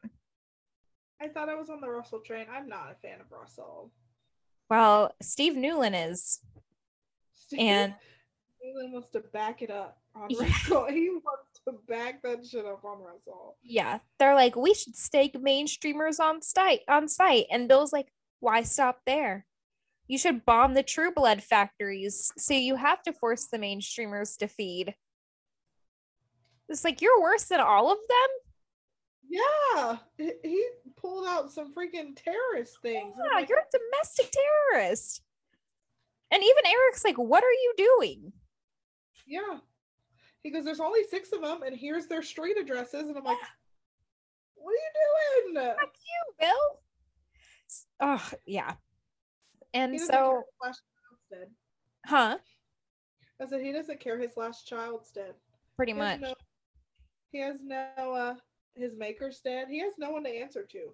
[1.22, 2.46] I thought I was on the Russell train.
[2.52, 3.92] I'm not a fan of Russell.
[4.70, 6.40] Well, Steve Newlin is,
[7.36, 7.94] Steve and
[8.64, 10.42] Leland wants to back it up on Yeah.
[10.44, 10.86] Russell.
[10.90, 13.58] He wants to back that shit up on Russell.
[13.64, 18.08] yeah, they're like, we should stake mainstreamers on site on site, and Bill's like,
[18.40, 19.46] why stop there?
[20.08, 24.48] You should bomb the True Blood factories, so you have to force the mainstreamers to
[24.48, 24.94] feed.
[26.70, 28.28] It's like you're worse than all of them.
[29.28, 33.16] Yeah, he, pulled out some freaking terrorist things.
[33.18, 34.32] Yeah, like, you're a domestic
[34.72, 35.22] terrorist.
[36.32, 38.34] And even Eric's like, what are you doing?
[39.28, 39.60] yeah.
[40.46, 43.40] He goes, "There's only six of them, and here's their street addresses." And I'm like,
[44.54, 46.80] "What are you doing?" Fuck you, Bill.
[48.00, 48.76] Oh, yeah.
[49.76, 50.82] And so, last
[51.30, 51.48] dead.
[52.06, 52.38] huh?
[53.42, 55.34] I said he doesn't care his last child's dead.
[55.76, 56.22] Pretty He has much.
[56.30, 56.36] no-
[57.32, 58.36] he has no uh
[58.76, 59.68] his maker's dead.
[59.70, 60.94] He has no one to answer to.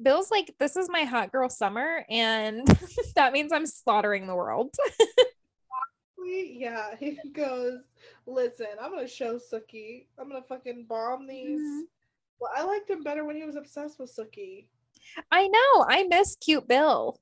[0.00, 2.66] Bill's like, this is my hot girl summer, and
[3.16, 4.74] that means I'm slaughtering the world.
[6.24, 7.80] Yeah, he goes,
[8.26, 10.06] listen, I'm gonna show Sookie.
[10.18, 11.60] I'm gonna fucking bomb these.
[11.60, 11.82] Mhm.
[12.40, 14.66] Well, I liked him better when he was obsessed with Sookie.
[15.32, 15.84] I know.
[15.88, 17.18] I miss cute Bill.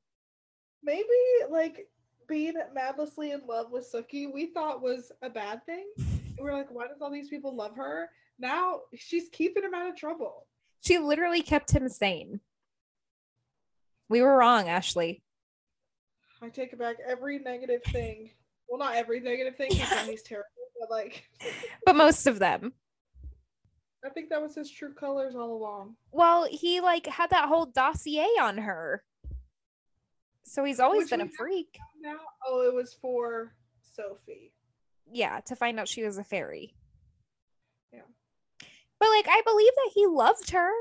[0.83, 1.05] Maybe
[1.51, 1.89] like
[2.29, 5.87] being madlessly in love with Sookie, we thought was a bad thing.
[6.39, 8.09] And we're like, why does all these people love her?
[8.39, 10.47] Now she's keeping him out of trouble.
[10.81, 12.41] She literally kept him sane.
[14.09, 15.23] We were wrong, Ashley.
[16.43, 16.97] I take it back.
[17.07, 18.31] Every negative thing.
[18.69, 20.47] Well, not every negative thing because he's terrible,
[20.81, 21.25] but like.
[21.85, 22.73] but most of them.
[24.05, 25.97] I think that was his true colors all along.
[26.11, 29.05] Well, he like had that whole dossier on her.
[30.51, 31.79] So he's always Which been a freak.
[32.03, 33.55] Now, oh, it was for
[33.95, 34.53] Sophie.
[35.13, 36.75] Yeah, to find out she was a fairy.
[37.93, 38.01] Yeah.
[38.99, 40.73] But like I believe that he loved her.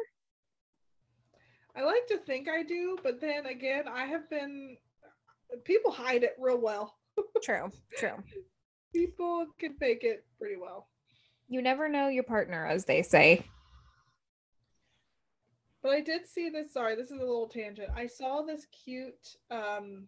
[1.75, 4.75] I like to think I do, but then again, I have been
[5.65, 6.97] people hide it real well.
[7.43, 8.23] true, true.
[8.91, 10.87] People can fake it pretty well.
[11.47, 13.45] You never know your partner, as they say.
[15.81, 16.73] But I did see this.
[16.73, 17.89] Sorry, this is a little tangent.
[17.95, 19.35] I saw this cute.
[19.51, 20.07] um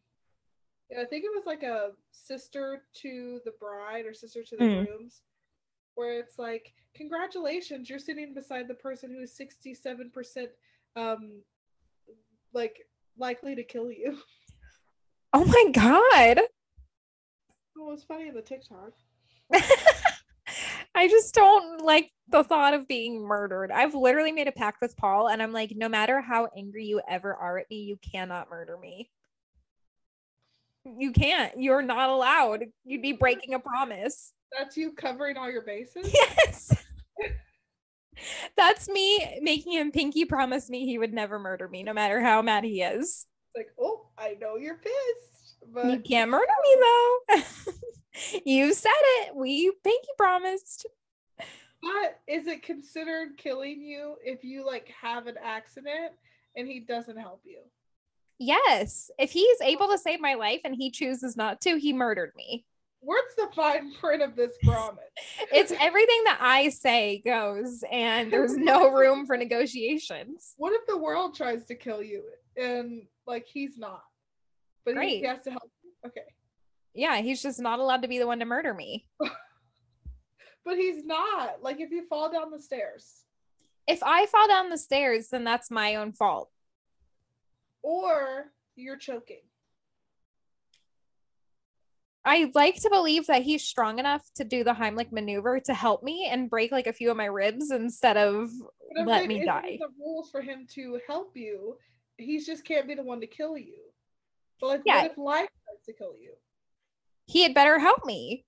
[0.91, 4.85] I think it was like a sister to the bride or sister to the mm.
[4.85, 5.21] grooms,
[5.95, 10.47] where it's like, congratulations, you're sitting beside the person who is 67%
[10.97, 11.41] um
[12.53, 12.85] like
[13.17, 14.17] likely to kill you.
[15.33, 16.41] Oh my god.
[17.73, 18.91] Well, it was funny in the TikTok.
[21.01, 23.71] I just don't like the thought of being murdered.
[23.71, 27.01] I've literally made a pact with Paul, and I'm like, no matter how angry you
[27.09, 29.09] ever are at me, you cannot murder me.
[30.85, 31.53] You can't.
[31.57, 32.65] You're not allowed.
[32.85, 34.31] You'd be breaking a promise.
[34.55, 36.13] That's you covering all your bases?
[36.13, 36.71] Yes.
[38.55, 42.43] That's me making him pinky promise me he would never murder me, no matter how
[42.43, 43.25] mad he is.
[43.57, 47.41] Like, oh, I know you're pissed, but you can't murder me though.
[48.45, 49.35] you said it.
[49.35, 50.85] We pinky promised.
[51.81, 56.11] But is it considered killing you if you like have an accident
[56.55, 57.59] and he doesn't help you?
[58.37, 59.09] Yes.
[59.17, 62.65] If he's able to save my life and he chooses not to, he murdered me.
[62.99, 64.99] What's the fine print of this promise?
[65.51, 70.53] it's everything that I say goes, and there's no room for negotiations.
[70.57, 72.23] What if the world tries to kill you
[72.55, 74.03] and like he's not,
[74.85, 75.21] but Great.
[75.21, 75.91] he has to help you?
[76.05, 76.21] Okay.
[76.93, 79.05] Yeah, he's just not allowed to be the one to murder me.
[80.65, 81.61] but he's not.
[81.61, 83.23] Like if you fall down the stairs.
[83.87, 86.49] If I fall down the stairs, then that's my own fault.
[87.81, 89.41] Or you're choking.
[92.23, 96.03] I like to believe that he's strong enough to do the Heimlich maneuver to help
[96.03, 98.51] me and break like a few of my ribs instead of
[99.05, 99.79] let me die.
[99.79, 101.77] The rules for him to help you,
[102.17, 103.77] he just can't be the one to kill you.
[104.59, 105.01] But like, yeah.
[105.01, 106.33] what if life tries to kill you?
[107.31, 108.43] He had better help me.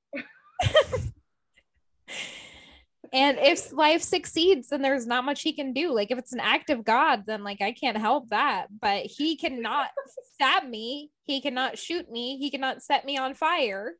[3.14, 5.94] and if life succeeds, then there's not much he can do.
[5.94, 8.68] Like if it's an act of God, then like I can't help that.
[8.82, 9.88] But he cannot
[10.34, 11.12] stab me.
[11.24, 12.38] He cannot shoot me.
[12.38, 13.94] He cannot set me on fire.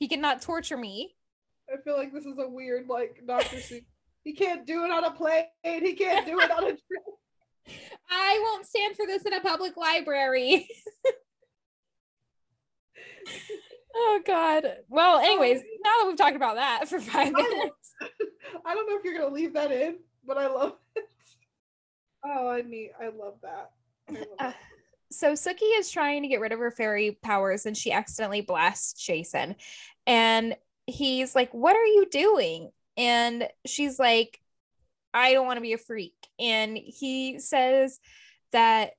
[0.00, 1.14] He cannot torture me.
[1.72, 3.58] I feel like this is a weird like Dr.
[3.58, 3.84] Seuss.
[4.24, 5.44] He can't do it on a plane.
[5.62, 6.80] He can't do it on a trip.
[8.10, 10.66] I won't stand for this in a public library.
[13.94, 14.64] oh god.
[14.88, 17.94] Well, anyways, now that we've talked about that for five minutes.
[18.64, 21.08] I don't know if you're gonna leave that in, but I love it.
[22.24, 23.70] Oh, I mean, I love that.
[24.08, 24.52] I love uh,
[25.12, 29.04] so Sookie is trying to get rid of her fairy powers and she accidentally blasts
[29.04, 29.56] Jason.
[30.06, 32.70] And he's like, What are you doing?
[32.96, 34.40] And she's like,
[35.12, 36.14] I don't want to be a freak.
[36.38, 37.98] And he says
[38.52, 38.92] that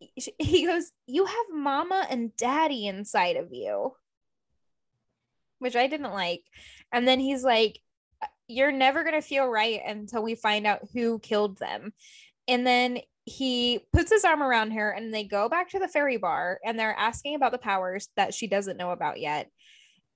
[0.38, 3.92] he goes, You have mama and daddy inside of you,
[5.58, 6.42] which I didn't like.
[6.92, 7.80] And then he's like,
[8.46, 11.92] You're never going to feel right until we find out who killed them.
[12.46, 16.16] And then he puts his arm around her and they go back to the fairy
[16.16, 19.50] bar and they're asking about the powers that she doesn't know about yet.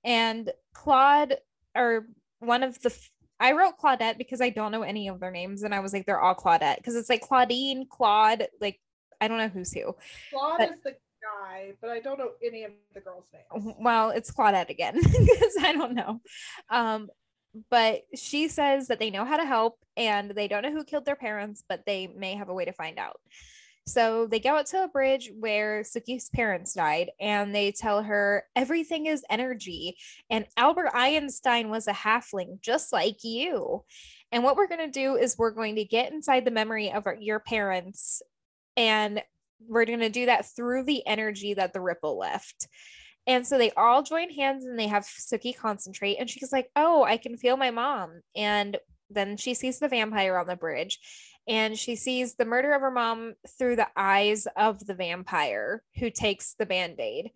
[0.02, 1.36] And Claude,
[1.76, 2.06] or
[2.40, 2.96] one of the
[3.38, 6.06] I wrote Claudette because I don't know any of their names, and I was like,
[6.06, 8.78] they're all Claudette because it's like Claudine, Claude, like
[9.22, 9.94] I don't know who's who.
[10.30, 13.76] Claude but, is the guy, but I don't know any of the girls' names.
[13.78, 16.20] Well, it's Claudette again because I don't know.
[16.68, 17.08] Um,
[17.70, 21.04] but she says that they know how to help and they don't know who killed
[21.04, 23.20] their parents, but they may have a way to find out.
[23.86, 28.44] So they go out to a bridge where Sookie's parents died and they tell her
[28.56, 29.96] everything is energy.
[30.30, 33.84] And Albert Einstein was a halfling just like you.
[34.30, 37.06] And what we're going to do is we're going to get inside the memory of
[37.06, 38.22] our, your parents
[38.76, 39.22] and
[39.68, 42.68] we're going to do that through the energy that the ripple left.
[43.26, 46.16] And so they all join hands and they have Sookie concentrate.
[46.16, 48.20] And she's like, Oh, I can feel my mom.
[48.34, 48.76] And
[49.10, 50.98] then she sees the vampire on the bridge
[51.46, 56.10] and she sees the murder of her mom through the eyes of the vampire who
[56.10, 57.30] takes the band aid.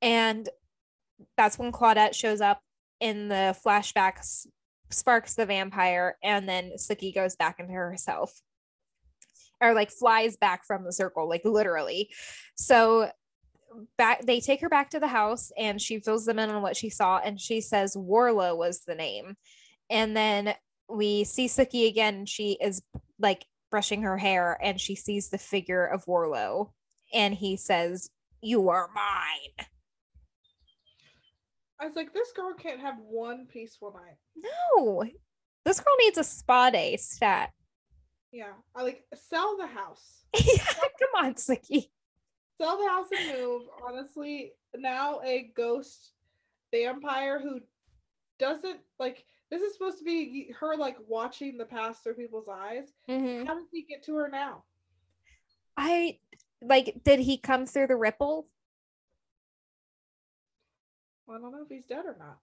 [0.00, 0.48] And
[1.36, 2.60] that's when Claudette shows up
[3.00, 4.46] in the flashbacks,
[4.90, 8.40] sparks the vampire, and then Sookie goes back into herself
[9.62, 12.10] or like flies back from the circle, like literally.
[12.56, 13.10] So
[13.96, 16.76] back they take her back to the house and she fills them in on what
[16.76, 19.36] she saw and she says Warlow was the name.
[19.88, 20.54] And then
[20.88, 22.82] we see Sookie again she is
[23.18, 26.72] like brushing her hair and she sees the figure of Warlow
[27.12, 28.10] and he says,
[28.40, 29.66] You are mine.
[31.80, 34.16] I was like, this girl can't have one peaceful night.
[34.76, 35.04] No,
[35.64, 37.50] this girl needs a spa day stat.
[38.32, 40.24] Yeah, I like sell the house.
[40.34, 41.90] Come on, Sookie.
[42.58, 43.62] Sell the house and move.
[43.86, 46.12] Honestly, now a ghost
[46.72, 47.60] vampire who
[48.38, 52.94] doesn't like this is supposed to be her like watching the past through people's eyes.
[53.08, 53.46] Mhm.
[53.46, 54.64] How does he get to her now?
[55.76, 56.18] I
[56.62, 58.48] like, did he come through the ripple?
[61.28, 62.38] I don't know if he's dead or not.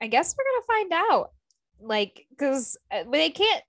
[0.00, 1.32] I guess we're gonna find out.
[1.80, 2.76] Like, because
[3.12, 3.62] they can't.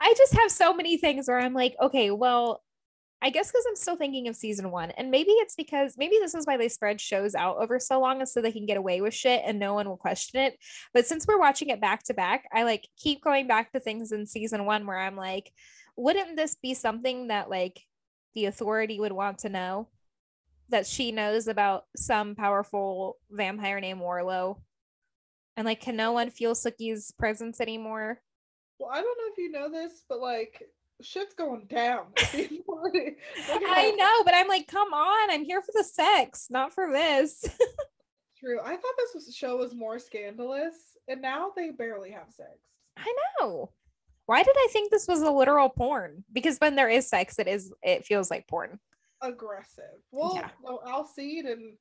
[0.00, 2.62] I just have so many things where I'm like, okay, well,
[3.22, 6.34] I guess because I'm still thinking of season one, and maybe it's because maybe this
[6.34, 9.02] is why they spread shows out over so long, is so they can get away
[9.02, 10.58] with shit and no one will question it.
[10.94, 14.12] But since we're watching it back to back, I like keep going back to things
[14.12, 15.52] in season one where I'm like,
[15.96, 17.80] wouldn't this be something that like
[18.34, 19.88] the authority would want to know?
[20.70, 24.62] That she knows about some powerful vampire named Warlow.
[25.58, 28.22] And like, can no one feel Sookie's presence anymore?
[28.80, 30.62] Well, I don't know if you know this, but like
[31.02, 32.06] shit's going down.
[32.18, 37.44] I know, but I'm like, come on, I'm here for the sex, not for this.
[38.38, 38.58] True.
[38.64, 40.74] I thought this was, show was more scandalous,
[41.08, 42.48] and now they barely have sex.
[42.96, 43.70] I know.
[44.24, 46.24] Why did I think this was a literal porn?
[46.32, 48.78] Because when there is sex, it is it feels like porn.
[49.20, 49.84] Aggressive.
[50.10, 50.48] Well, Yeah.
[50.64, 51.74] no, Alcide and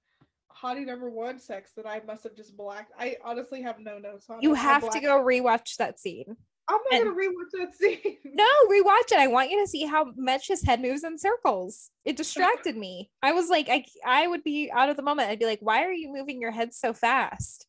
[0.52, 2.92] Hottie number one sex that I must have just blacked.
[3.00, 4.42] I honestly have no notes on.
[4.42, 4.54] You.
[4.54, 6.36] Have to go rewatch that scene.
[6.70, 8.18] I'm not and- gonna rewatch that scene.
[8.24, 9.18] No, rewatch it.
[9.18, 11.90] I want you to see how much his head moves in circles.
[12.06, 13.10] It distracted me.
[13.24, 15.30] I was like, I I would be out of the moment.
[15.30, 17.66] I'd be like, why are you moving your head so fast?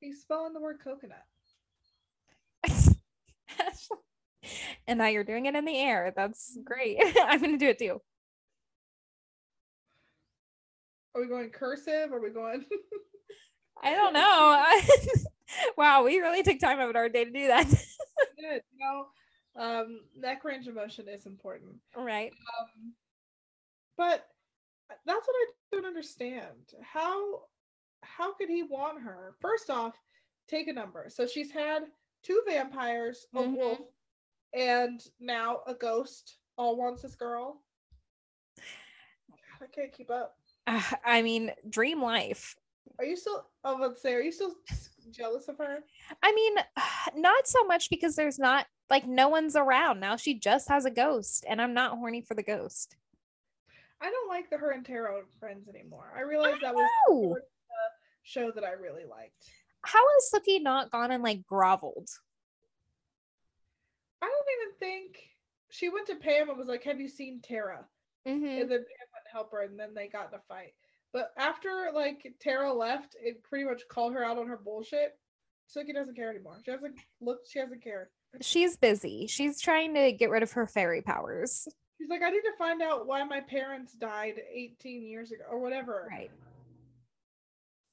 [0.00, 1.24] He's spelling the word coconut.
[4.86, 6.12] and now you're doing it in the air.
[6.14, 6.98] That's great.
[7.22, 8.00] I'm gonna do it too.
[11.14, 12.12] Are we going cursive?
[12.12, 12.64] Are we going?
[13.82, 14.64] I don't know.
[15.76, 17.66] wow, we really took time out of our day to do that.
[18.44, 18.62] Good.
[18.76, 19.06] You know,
[19.62, 21.72] um, neck range of motion is important.
[21.96, 22.30] right.
[22.60, 22.92] Um,
[23.96, 24.26] but
[25.06, 26.74] that's what I don't understand.
[26.82, 27.42] How
[28.02, 29.34] how could he want her?
[29.40, 29.94] First off,
[30.48, 31.06] take a number.
[31.08, 31.84] So she's had
[32.22, 33.56] two vampires, a Mhm.
[33.56, 33.78] wolf,
[34.52, 36.38] and now a ghost.
[36.56, 37.62] All wants this girl.
[38.58, 40.38] God, I can't keep up.
[40.66, 42.56] Uh, I mean, dream life.
[42.98, 43.48] Are you still?
[43.64, 44.54] I was about to say, are you still
[45.10, 45.78] jealous of her?
[46.22, 46.54] I mean,
[47.22, 50.16] not so much because there's not like no one's around now.
[50.16, 52.96] She just has a ghost, and I'm not horny for the ghost.
[54.00, 56.12] I don't like the her and Tara friends anymore.
[56.16, 57.40] I realized that was the
[58.22, 59.50] show that I really liked.
[59.82, 62.08] How has Sookie not gone and like groveled?
[64.20, 65.18] I don't even think
[65.70, 67.84] she went to Pam and was like, "Have you seen Tara?"
[68.26, 68.44] Mm-hmm.
[68.44, 70.74] And then Pam went to help her, and then they got in a fight.
[71.14, 75.16] But after like Tara left, it pretty much called her out on her bullshit.
[75.74, 76.58] Sookie doesn't care anymore.
[76.64, 77.48] She hasn't looked.
[77.48, 78.08] She hasn't cared.
[78.42, 79.28] She's busy.
[79.28, 81.68] She's trying to get rid of her fairy powers.
[81.98, 85.60] She's like, I need to find out why my parents died 18 years ago or
[85.60, 86.08] whatever.
[86.10, 86.32] Right.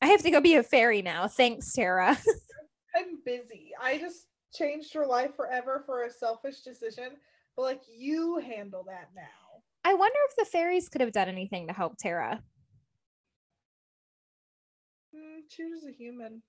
[0.02, 1.28] I have to go be a fairy now.
[1.28, 2.18] Thanks, Tara.
[2.96, 3.70] I'm busy.
[3.80, 7.12] I just changed her life forever for a selfish decision.
[7.56, 9.22] But like, you handle that now.
[9.86, 12.42] I wonder if the fairies could have done anything to help Tara.
[15.16, 16.42] Mm, she was a human.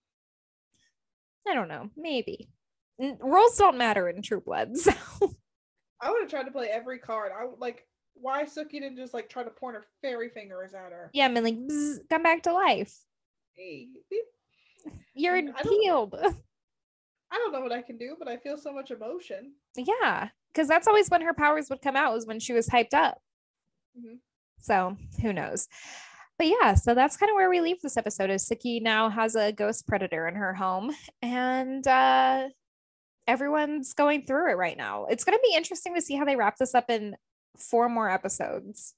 [1.49, 1.91] I don't know.
[1.97, 2.49] Maybe.
[2.99, 4.73] Rules don't matter in True Blood.
[4.77, 4.93] So.
[6.01, 7.31] I would have tried to play every card.
[7.39, 10.91] I would like why Sookie didn't just like try to point her fairy fingers at
[10.91, 11.11] her.
[11.13, 12.93] Yeah, I mean, like, bzz, come back to life.
[13.55, 13.87] Hey.
[15.15, 16.15] You're I don't- healed.
[17.31, 19.53] I don't know what I can do, but I feel so much emotion.
[19.77, 22.93] yeah, because that's always when her powers would come out was when she was hyped
[22.95, 23.19] up.
[23.99, 24.19] Mhm.
[24.59, 25.69] So who knows?
[26.39, 28.31] But yeah, so that's kind of where we leave this episode.
[28.31, 32.49] Is Sookie now has a ghost predator in her home, and uh,
[33.27, 35.07] everyone's going through it right now.
[35.07, 37.17] It's going to be interesting to see how they wrap this up in
[37.57, 38.95] four more episodes.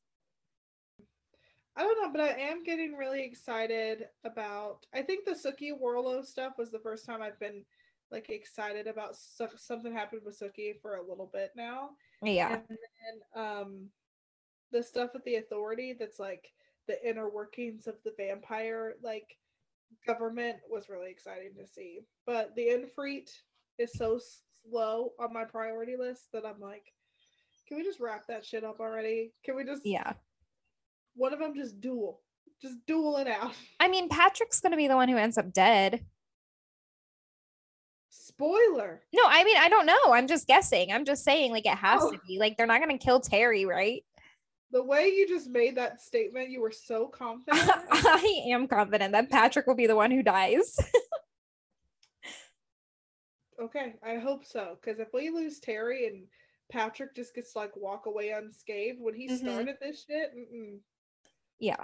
[1.77, 4.87] I don't know, but I am getting really excited about.
[4.95, 7.65] I think the Sookie Warlow stuff was the first time I've been
[8.13, 11.91] like excited about so- something happened with Sookie for a little bit now.
[12.23, 13.89] Yeah, And then um
[14.71, 16.53] the stuff with the authority that's like
[16.87, 19.37] the inner workings of the vampire like
[20.07, 22.01] government was really exciting to see.
[22.27, 23.31] But the Ifrit
[23.79, 24.21] is so
[24.69, 26.85] slow on my priority list that I'm like,
[27.67, 29.33] can we just wrap that shit up already?
[29.45, 30.13] Can we just yeah.
[31.15, 32.21] one of them just duel,
[32.61, 33.53] just duel it out.
[33.81, 36.05] I mean, Patrick's gonna be the one who ends up dead.
[38.11, 39.03] Spoiler.
[39.13, 40.13] No, I mean, I don't know.
[40.13, 40.93] I'm just guessing.
[40.93, 42.11] I'm just saying, like, it has Oh.
[42.13, 42.39] to be.
[42.39, 44.05] Like, they're not gonna kill Terry, right?
[44.75, 47.71] The way you just made that statement, you were so confident.
[47.93, 50.77] I am confident that Patrick will be the one who dies.
[53.63, 54.77] okay, I hope so.
[54.81, 56.25] Because if we lose Terry and
[56.73, 59.39] Patrick just gets to, like walk away unscathed when he Mhm.
[59.39, 60.81] started this shit, mm-mm.
[61.61, 61.77] yeah.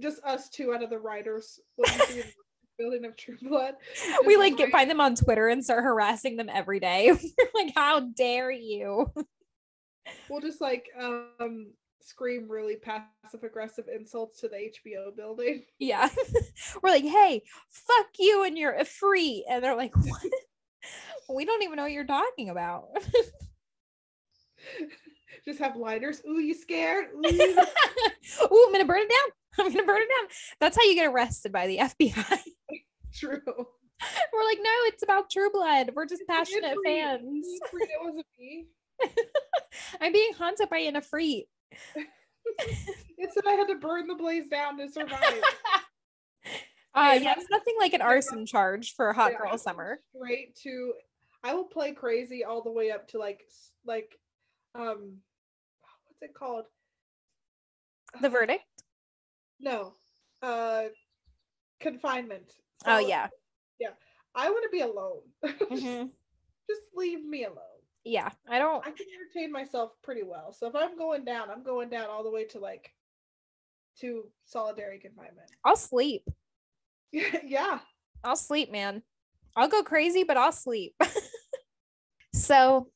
[0.00, 2.34] just us two out of the writers what you see in the
[2.78, 3.74] building of True Blood.
[4.26, 7.10] We like get, find them on Twitter and start harassing them every day.
[7.52, 9.12] Like, how dare you?
[10.28, 11.72] We'll just like um
[12.06, 15.64] scream really passive aggressive insults to the HBO building.
[15.78, 16.08] Yeah.
[16.82, 19.44] We're like, hey, fuck you and you're a free.
[19.48, 20.22] And they're like, what?
[21.28, 22.88] we don't even know what you're talking about.
[25.44, 26.22] just have lighters.
[26.28, 27.06] Ooh, you scared?
[27.14, 29.66] Ooh, Ooh, I'm gonna burn it down.
[29.66, 30.28] I'm gonna burn it down.
[30.60, 32.38] That's how you get arrested by the FBI.
[33.14, 33.40] true.
[33.46, 35.90] We're like, no, it's about True Blood.
[35.94, 37.46] We're just passionate fans.
[37.46, 38.66] it wasn't me.
[40.00, 41.44] I'm being haunted by an Afreet.
[43.18, 45.20] It said I had to burn the blaze down to survive.
[46.94, 50.00] Uh, yeah, it's nothing like an arson charge for a hot Yeah, girl summer.
[50.16, 50.94] Straight to,
[51.44, 53.42] I will play crazy all the way up to like
[53.84, 54.16] like,
[54.74, 55.18] um,
[56.06, 56.64] what's it called?
[58.22, 58.64] The verdict.
[59.60, 59.92] No,
[60.40, 60.84] uh,
[61.80, 62.54] confinement.
[62.86, 63.26] Oh yeah,
[63.78, 63.90] yeah.
[64.34, 65.20] I want to be alone.
[65.70, 66.10] Mhm.
[66.66, 67.75] Just leave me alone.
[68.06, 68.30] Yeah.
[68.48, 68.86] I don't.
[68.86, 70.52] I can entertain myself pretty well.
[70.52, 72.92] So if I'm going down, I'm going down all the way to like
[74.00, 75.50] to solitary confinement.
[75.64, 76.22] I'll sleep.
[77.12, 77.80] yeah.
[78.22, 79.02] I'll sleep, man.
[79.56, 80.94] I'll go crazy, but I'll sleep.
[82.34, 82.88] so,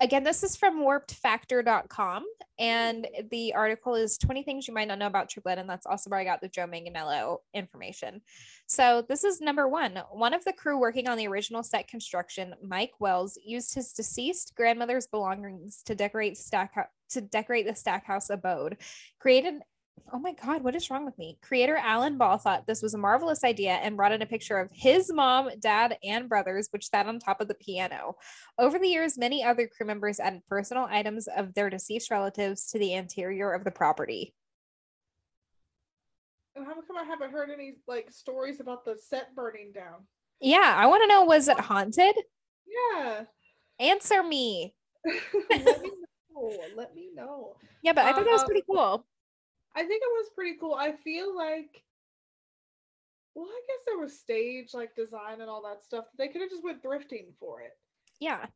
[0.00, 2.24] again, this is from warpedfactor.com.
[2.58, 3.28] And mm-hmm.
[3.30, 5.58] the article is 20 things you might not know about True Blood.
[5.58, 8.20] And that's also where I got the Joe Manganiello information.
[8.66, 10.00] So, this is number one.
[10.10, 14.54] One of the crew working on the original set construction, Mike Wells, used his deceased
[14.56, 18.76] grandmother's belongings to decorate stack to decorate the Stackhouse abode.
[19.18, 19.62] Created
[20.12, 21.38] Oh my God, what is wrong with me?
[21.42, 24.70] Creator Alan Ball thought this was a marvelous idea and brought in a picture of
[24.72, 28.16] his mom, dad, and brothers, which sat on top of the piano.
[28.58, 32.78] Over the years, many other crew members added personal items of their deceased relatives to
[32.78, 34.34] the interior of the property.
[36.56, 40.06] And how come I haven't heard any like stories about the set burning down?
[40.40, 42.14] Yeah, I want to know was it haunted?
[42.94, 43.22] Yeah.
[43.78, 44.74] Answer me.
[45.50, 45.90] Let me
[46.34, 46.52] know.
[46.76, 47.56] Let me know.
[47.80, 49.06] Yeah, but I thought that was Um, pretty cool.
[49.78, 50.74] I think it was pretty cool.
[50.74, 51.84] I feel like
[53.36, 56.06] well, I guess there was stage like design and all that stuff.
[56.18, 57.78] They could have just went thrifting for it.
[58.18, 58.46] Yeah.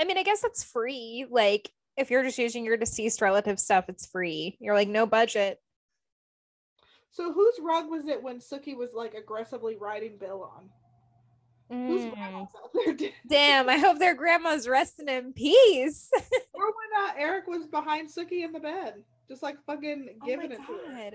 [0.00, 1.26] I mean, I guess it's free.
[1.30, 4.56] Like, if you're just using your deceased relative stuff, it's free.
[4.58, 5.60] You're like, no budget.
[7.12, 10.70] So whose rug was it when Sookie was like aggressively riding Bill on?
[11.70, 12.12] Mm.
[12.12, 13.12] grandma's out there did?
[13.28, 16.10] Damn, I hope their grandma's resting in peace.
[16.54, 19.02] Or when uh, Eric was behind Sookie in the bed,
[19.32, 21.10] just like fucking oh giving it to her.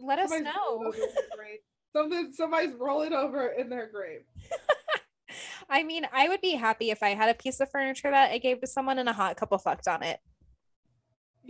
[0.00, 0.86] Let us Somebody's rolling know.
[0.86, 1.58] over in their grave.
[1.92, 4.22] Something somebody's rolling over in their grave.
[5.68, 8.38] I mean, I would be happy if I had a piece of furniture that I
[8.38, 10.18] gave to someone and a hot couple fucked on it.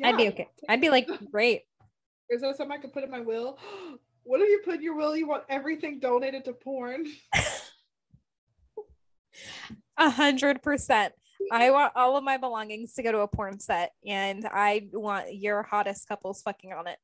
[0.02, 0.48] I'd be okay.
[0.68, 1.62] I'd be like, great.
[2.30, 3.58] Is there something I could put in my will?
[4.24, 5.16] What if you put in your will?
[5.16, 7.06] You want everything donated to porn?
[9.96, 11.14] A hundred percent.
[11.52, 15.34] I want all of my belongings to go to a porn set and I want
[15.34, 16.98] your hottest couples fucking on it.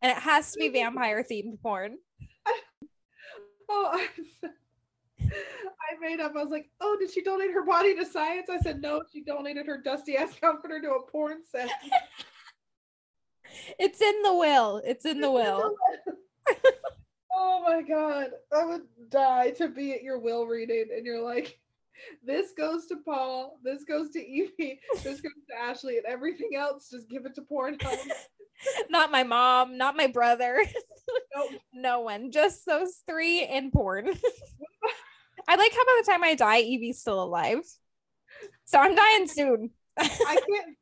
[0.00, 1.98] And it has to be vampire themed porn.
[3.74, 4.08] Oh, I,
[5.22, 6.32] I made up.
[6.36, 8.48] I was like, oh, did she donate her body to science?
[8.50, 11.70] I said, no, she donated her dusty ass comforter to a porn set.
[13.78, 14.80] It's in the will.
[14.82, 15.74] It's in the will.
[17.34, 21.58] oh my god, I would die to be at your will reading, and you're like,
[22.24, 26.88] this goes to Paul, this goes to Evie, this goes to Ashley, and everything else
[26.90, 27.98] just give it to Pornhub.
[28.90, 30.64] Not my mom, not my brother.
[31.34, 31.50] Nope.
[31.74, 32.30] no one.
[32.30, 34.06] Just those three in porn.
[35.48, 37.64] I like how by the time I die, Evie's still alive.
[38.64, 39.70] So I'm dying soon.
[39.98, 40.06] I
[40.48, 40.76] can't.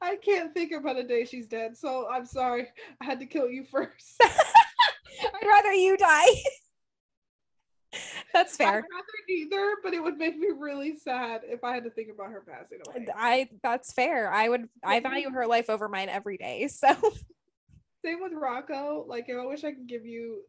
[0.00, 2.68] I can't think about a day she's dead, so I'm sorry.
[3.00, 4.22] I had to kill you first.
[4.22, 6.28] I'd rather you die.
[8.36, 8.72] That's I'd fair.
[8.72, 12.30] rather neither, but it would make me really sad if I had to think about
[12.30, 13.06] her passing away.
[13.16, 14.30] I that's fair.
[14.30, 16.68] I would I value her life over mine every day.
[16.76, 16.94] So
[18.04, 19.04] Same with Rocco.
[19.08, 20.42] Like, I wish I could give you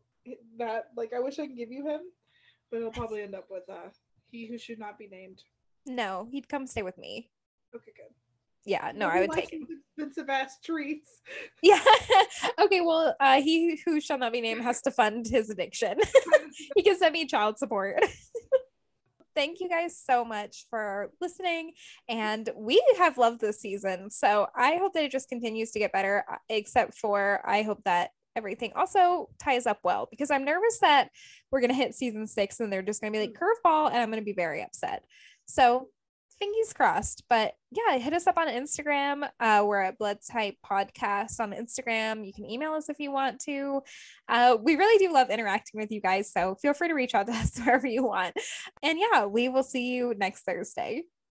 [0.60, 0.90] that.
[0.96, 2.02] Like, I wish I could give you him,
[2.70, 3.90] but he'll probably end up with uh,
[4.30, 5.42] he who should not be named.
[5.86, 7.30] no, he'd come stay with me.
[7.74, 8.14] Okay, good.
[8.66, 9.66] Yeah, no, Would I would take him
[9.98, 11.22] expensive ass treats.
[11.62, 11.82] Yeah.
[12.60, 12.82] okay.
[12.82, 16.00] Well, uh, he who shall not be named has to fund his addiction.
[16.76, 17.96] he can send me child support.
[19.36, 21.74] Thank you guys so much for listening.
[22.10, 24.10] And we have loved this season.
[24.10, 27.84] So I hope that it just continues to get better, uh, except for I hope
[27.86, 31.10] that everything also ties up well because I'm nervous that
[31.52, 33.98] we're going to hit season six and they're just going to be like curveball and
[33.98, 35.04] I'm going to be very upset.
[35.46, 35.88] So
[36.40, 37.24] fingers crossed.
[37.30, 39.28] But yeah, hit us up on Instagram.
[39.40, 42.26] Uh, we're at Blood Type Podcast on Instagram.
[42.26, 43.82] You can email us if you want to.
[44.30, 46.32] Uh, we really do love interacting with you guys.
[46.32, 48.36] So feel free to reach out to us wherever you want.
[48.84, 51.04] And yeah, we will see you next Thursday.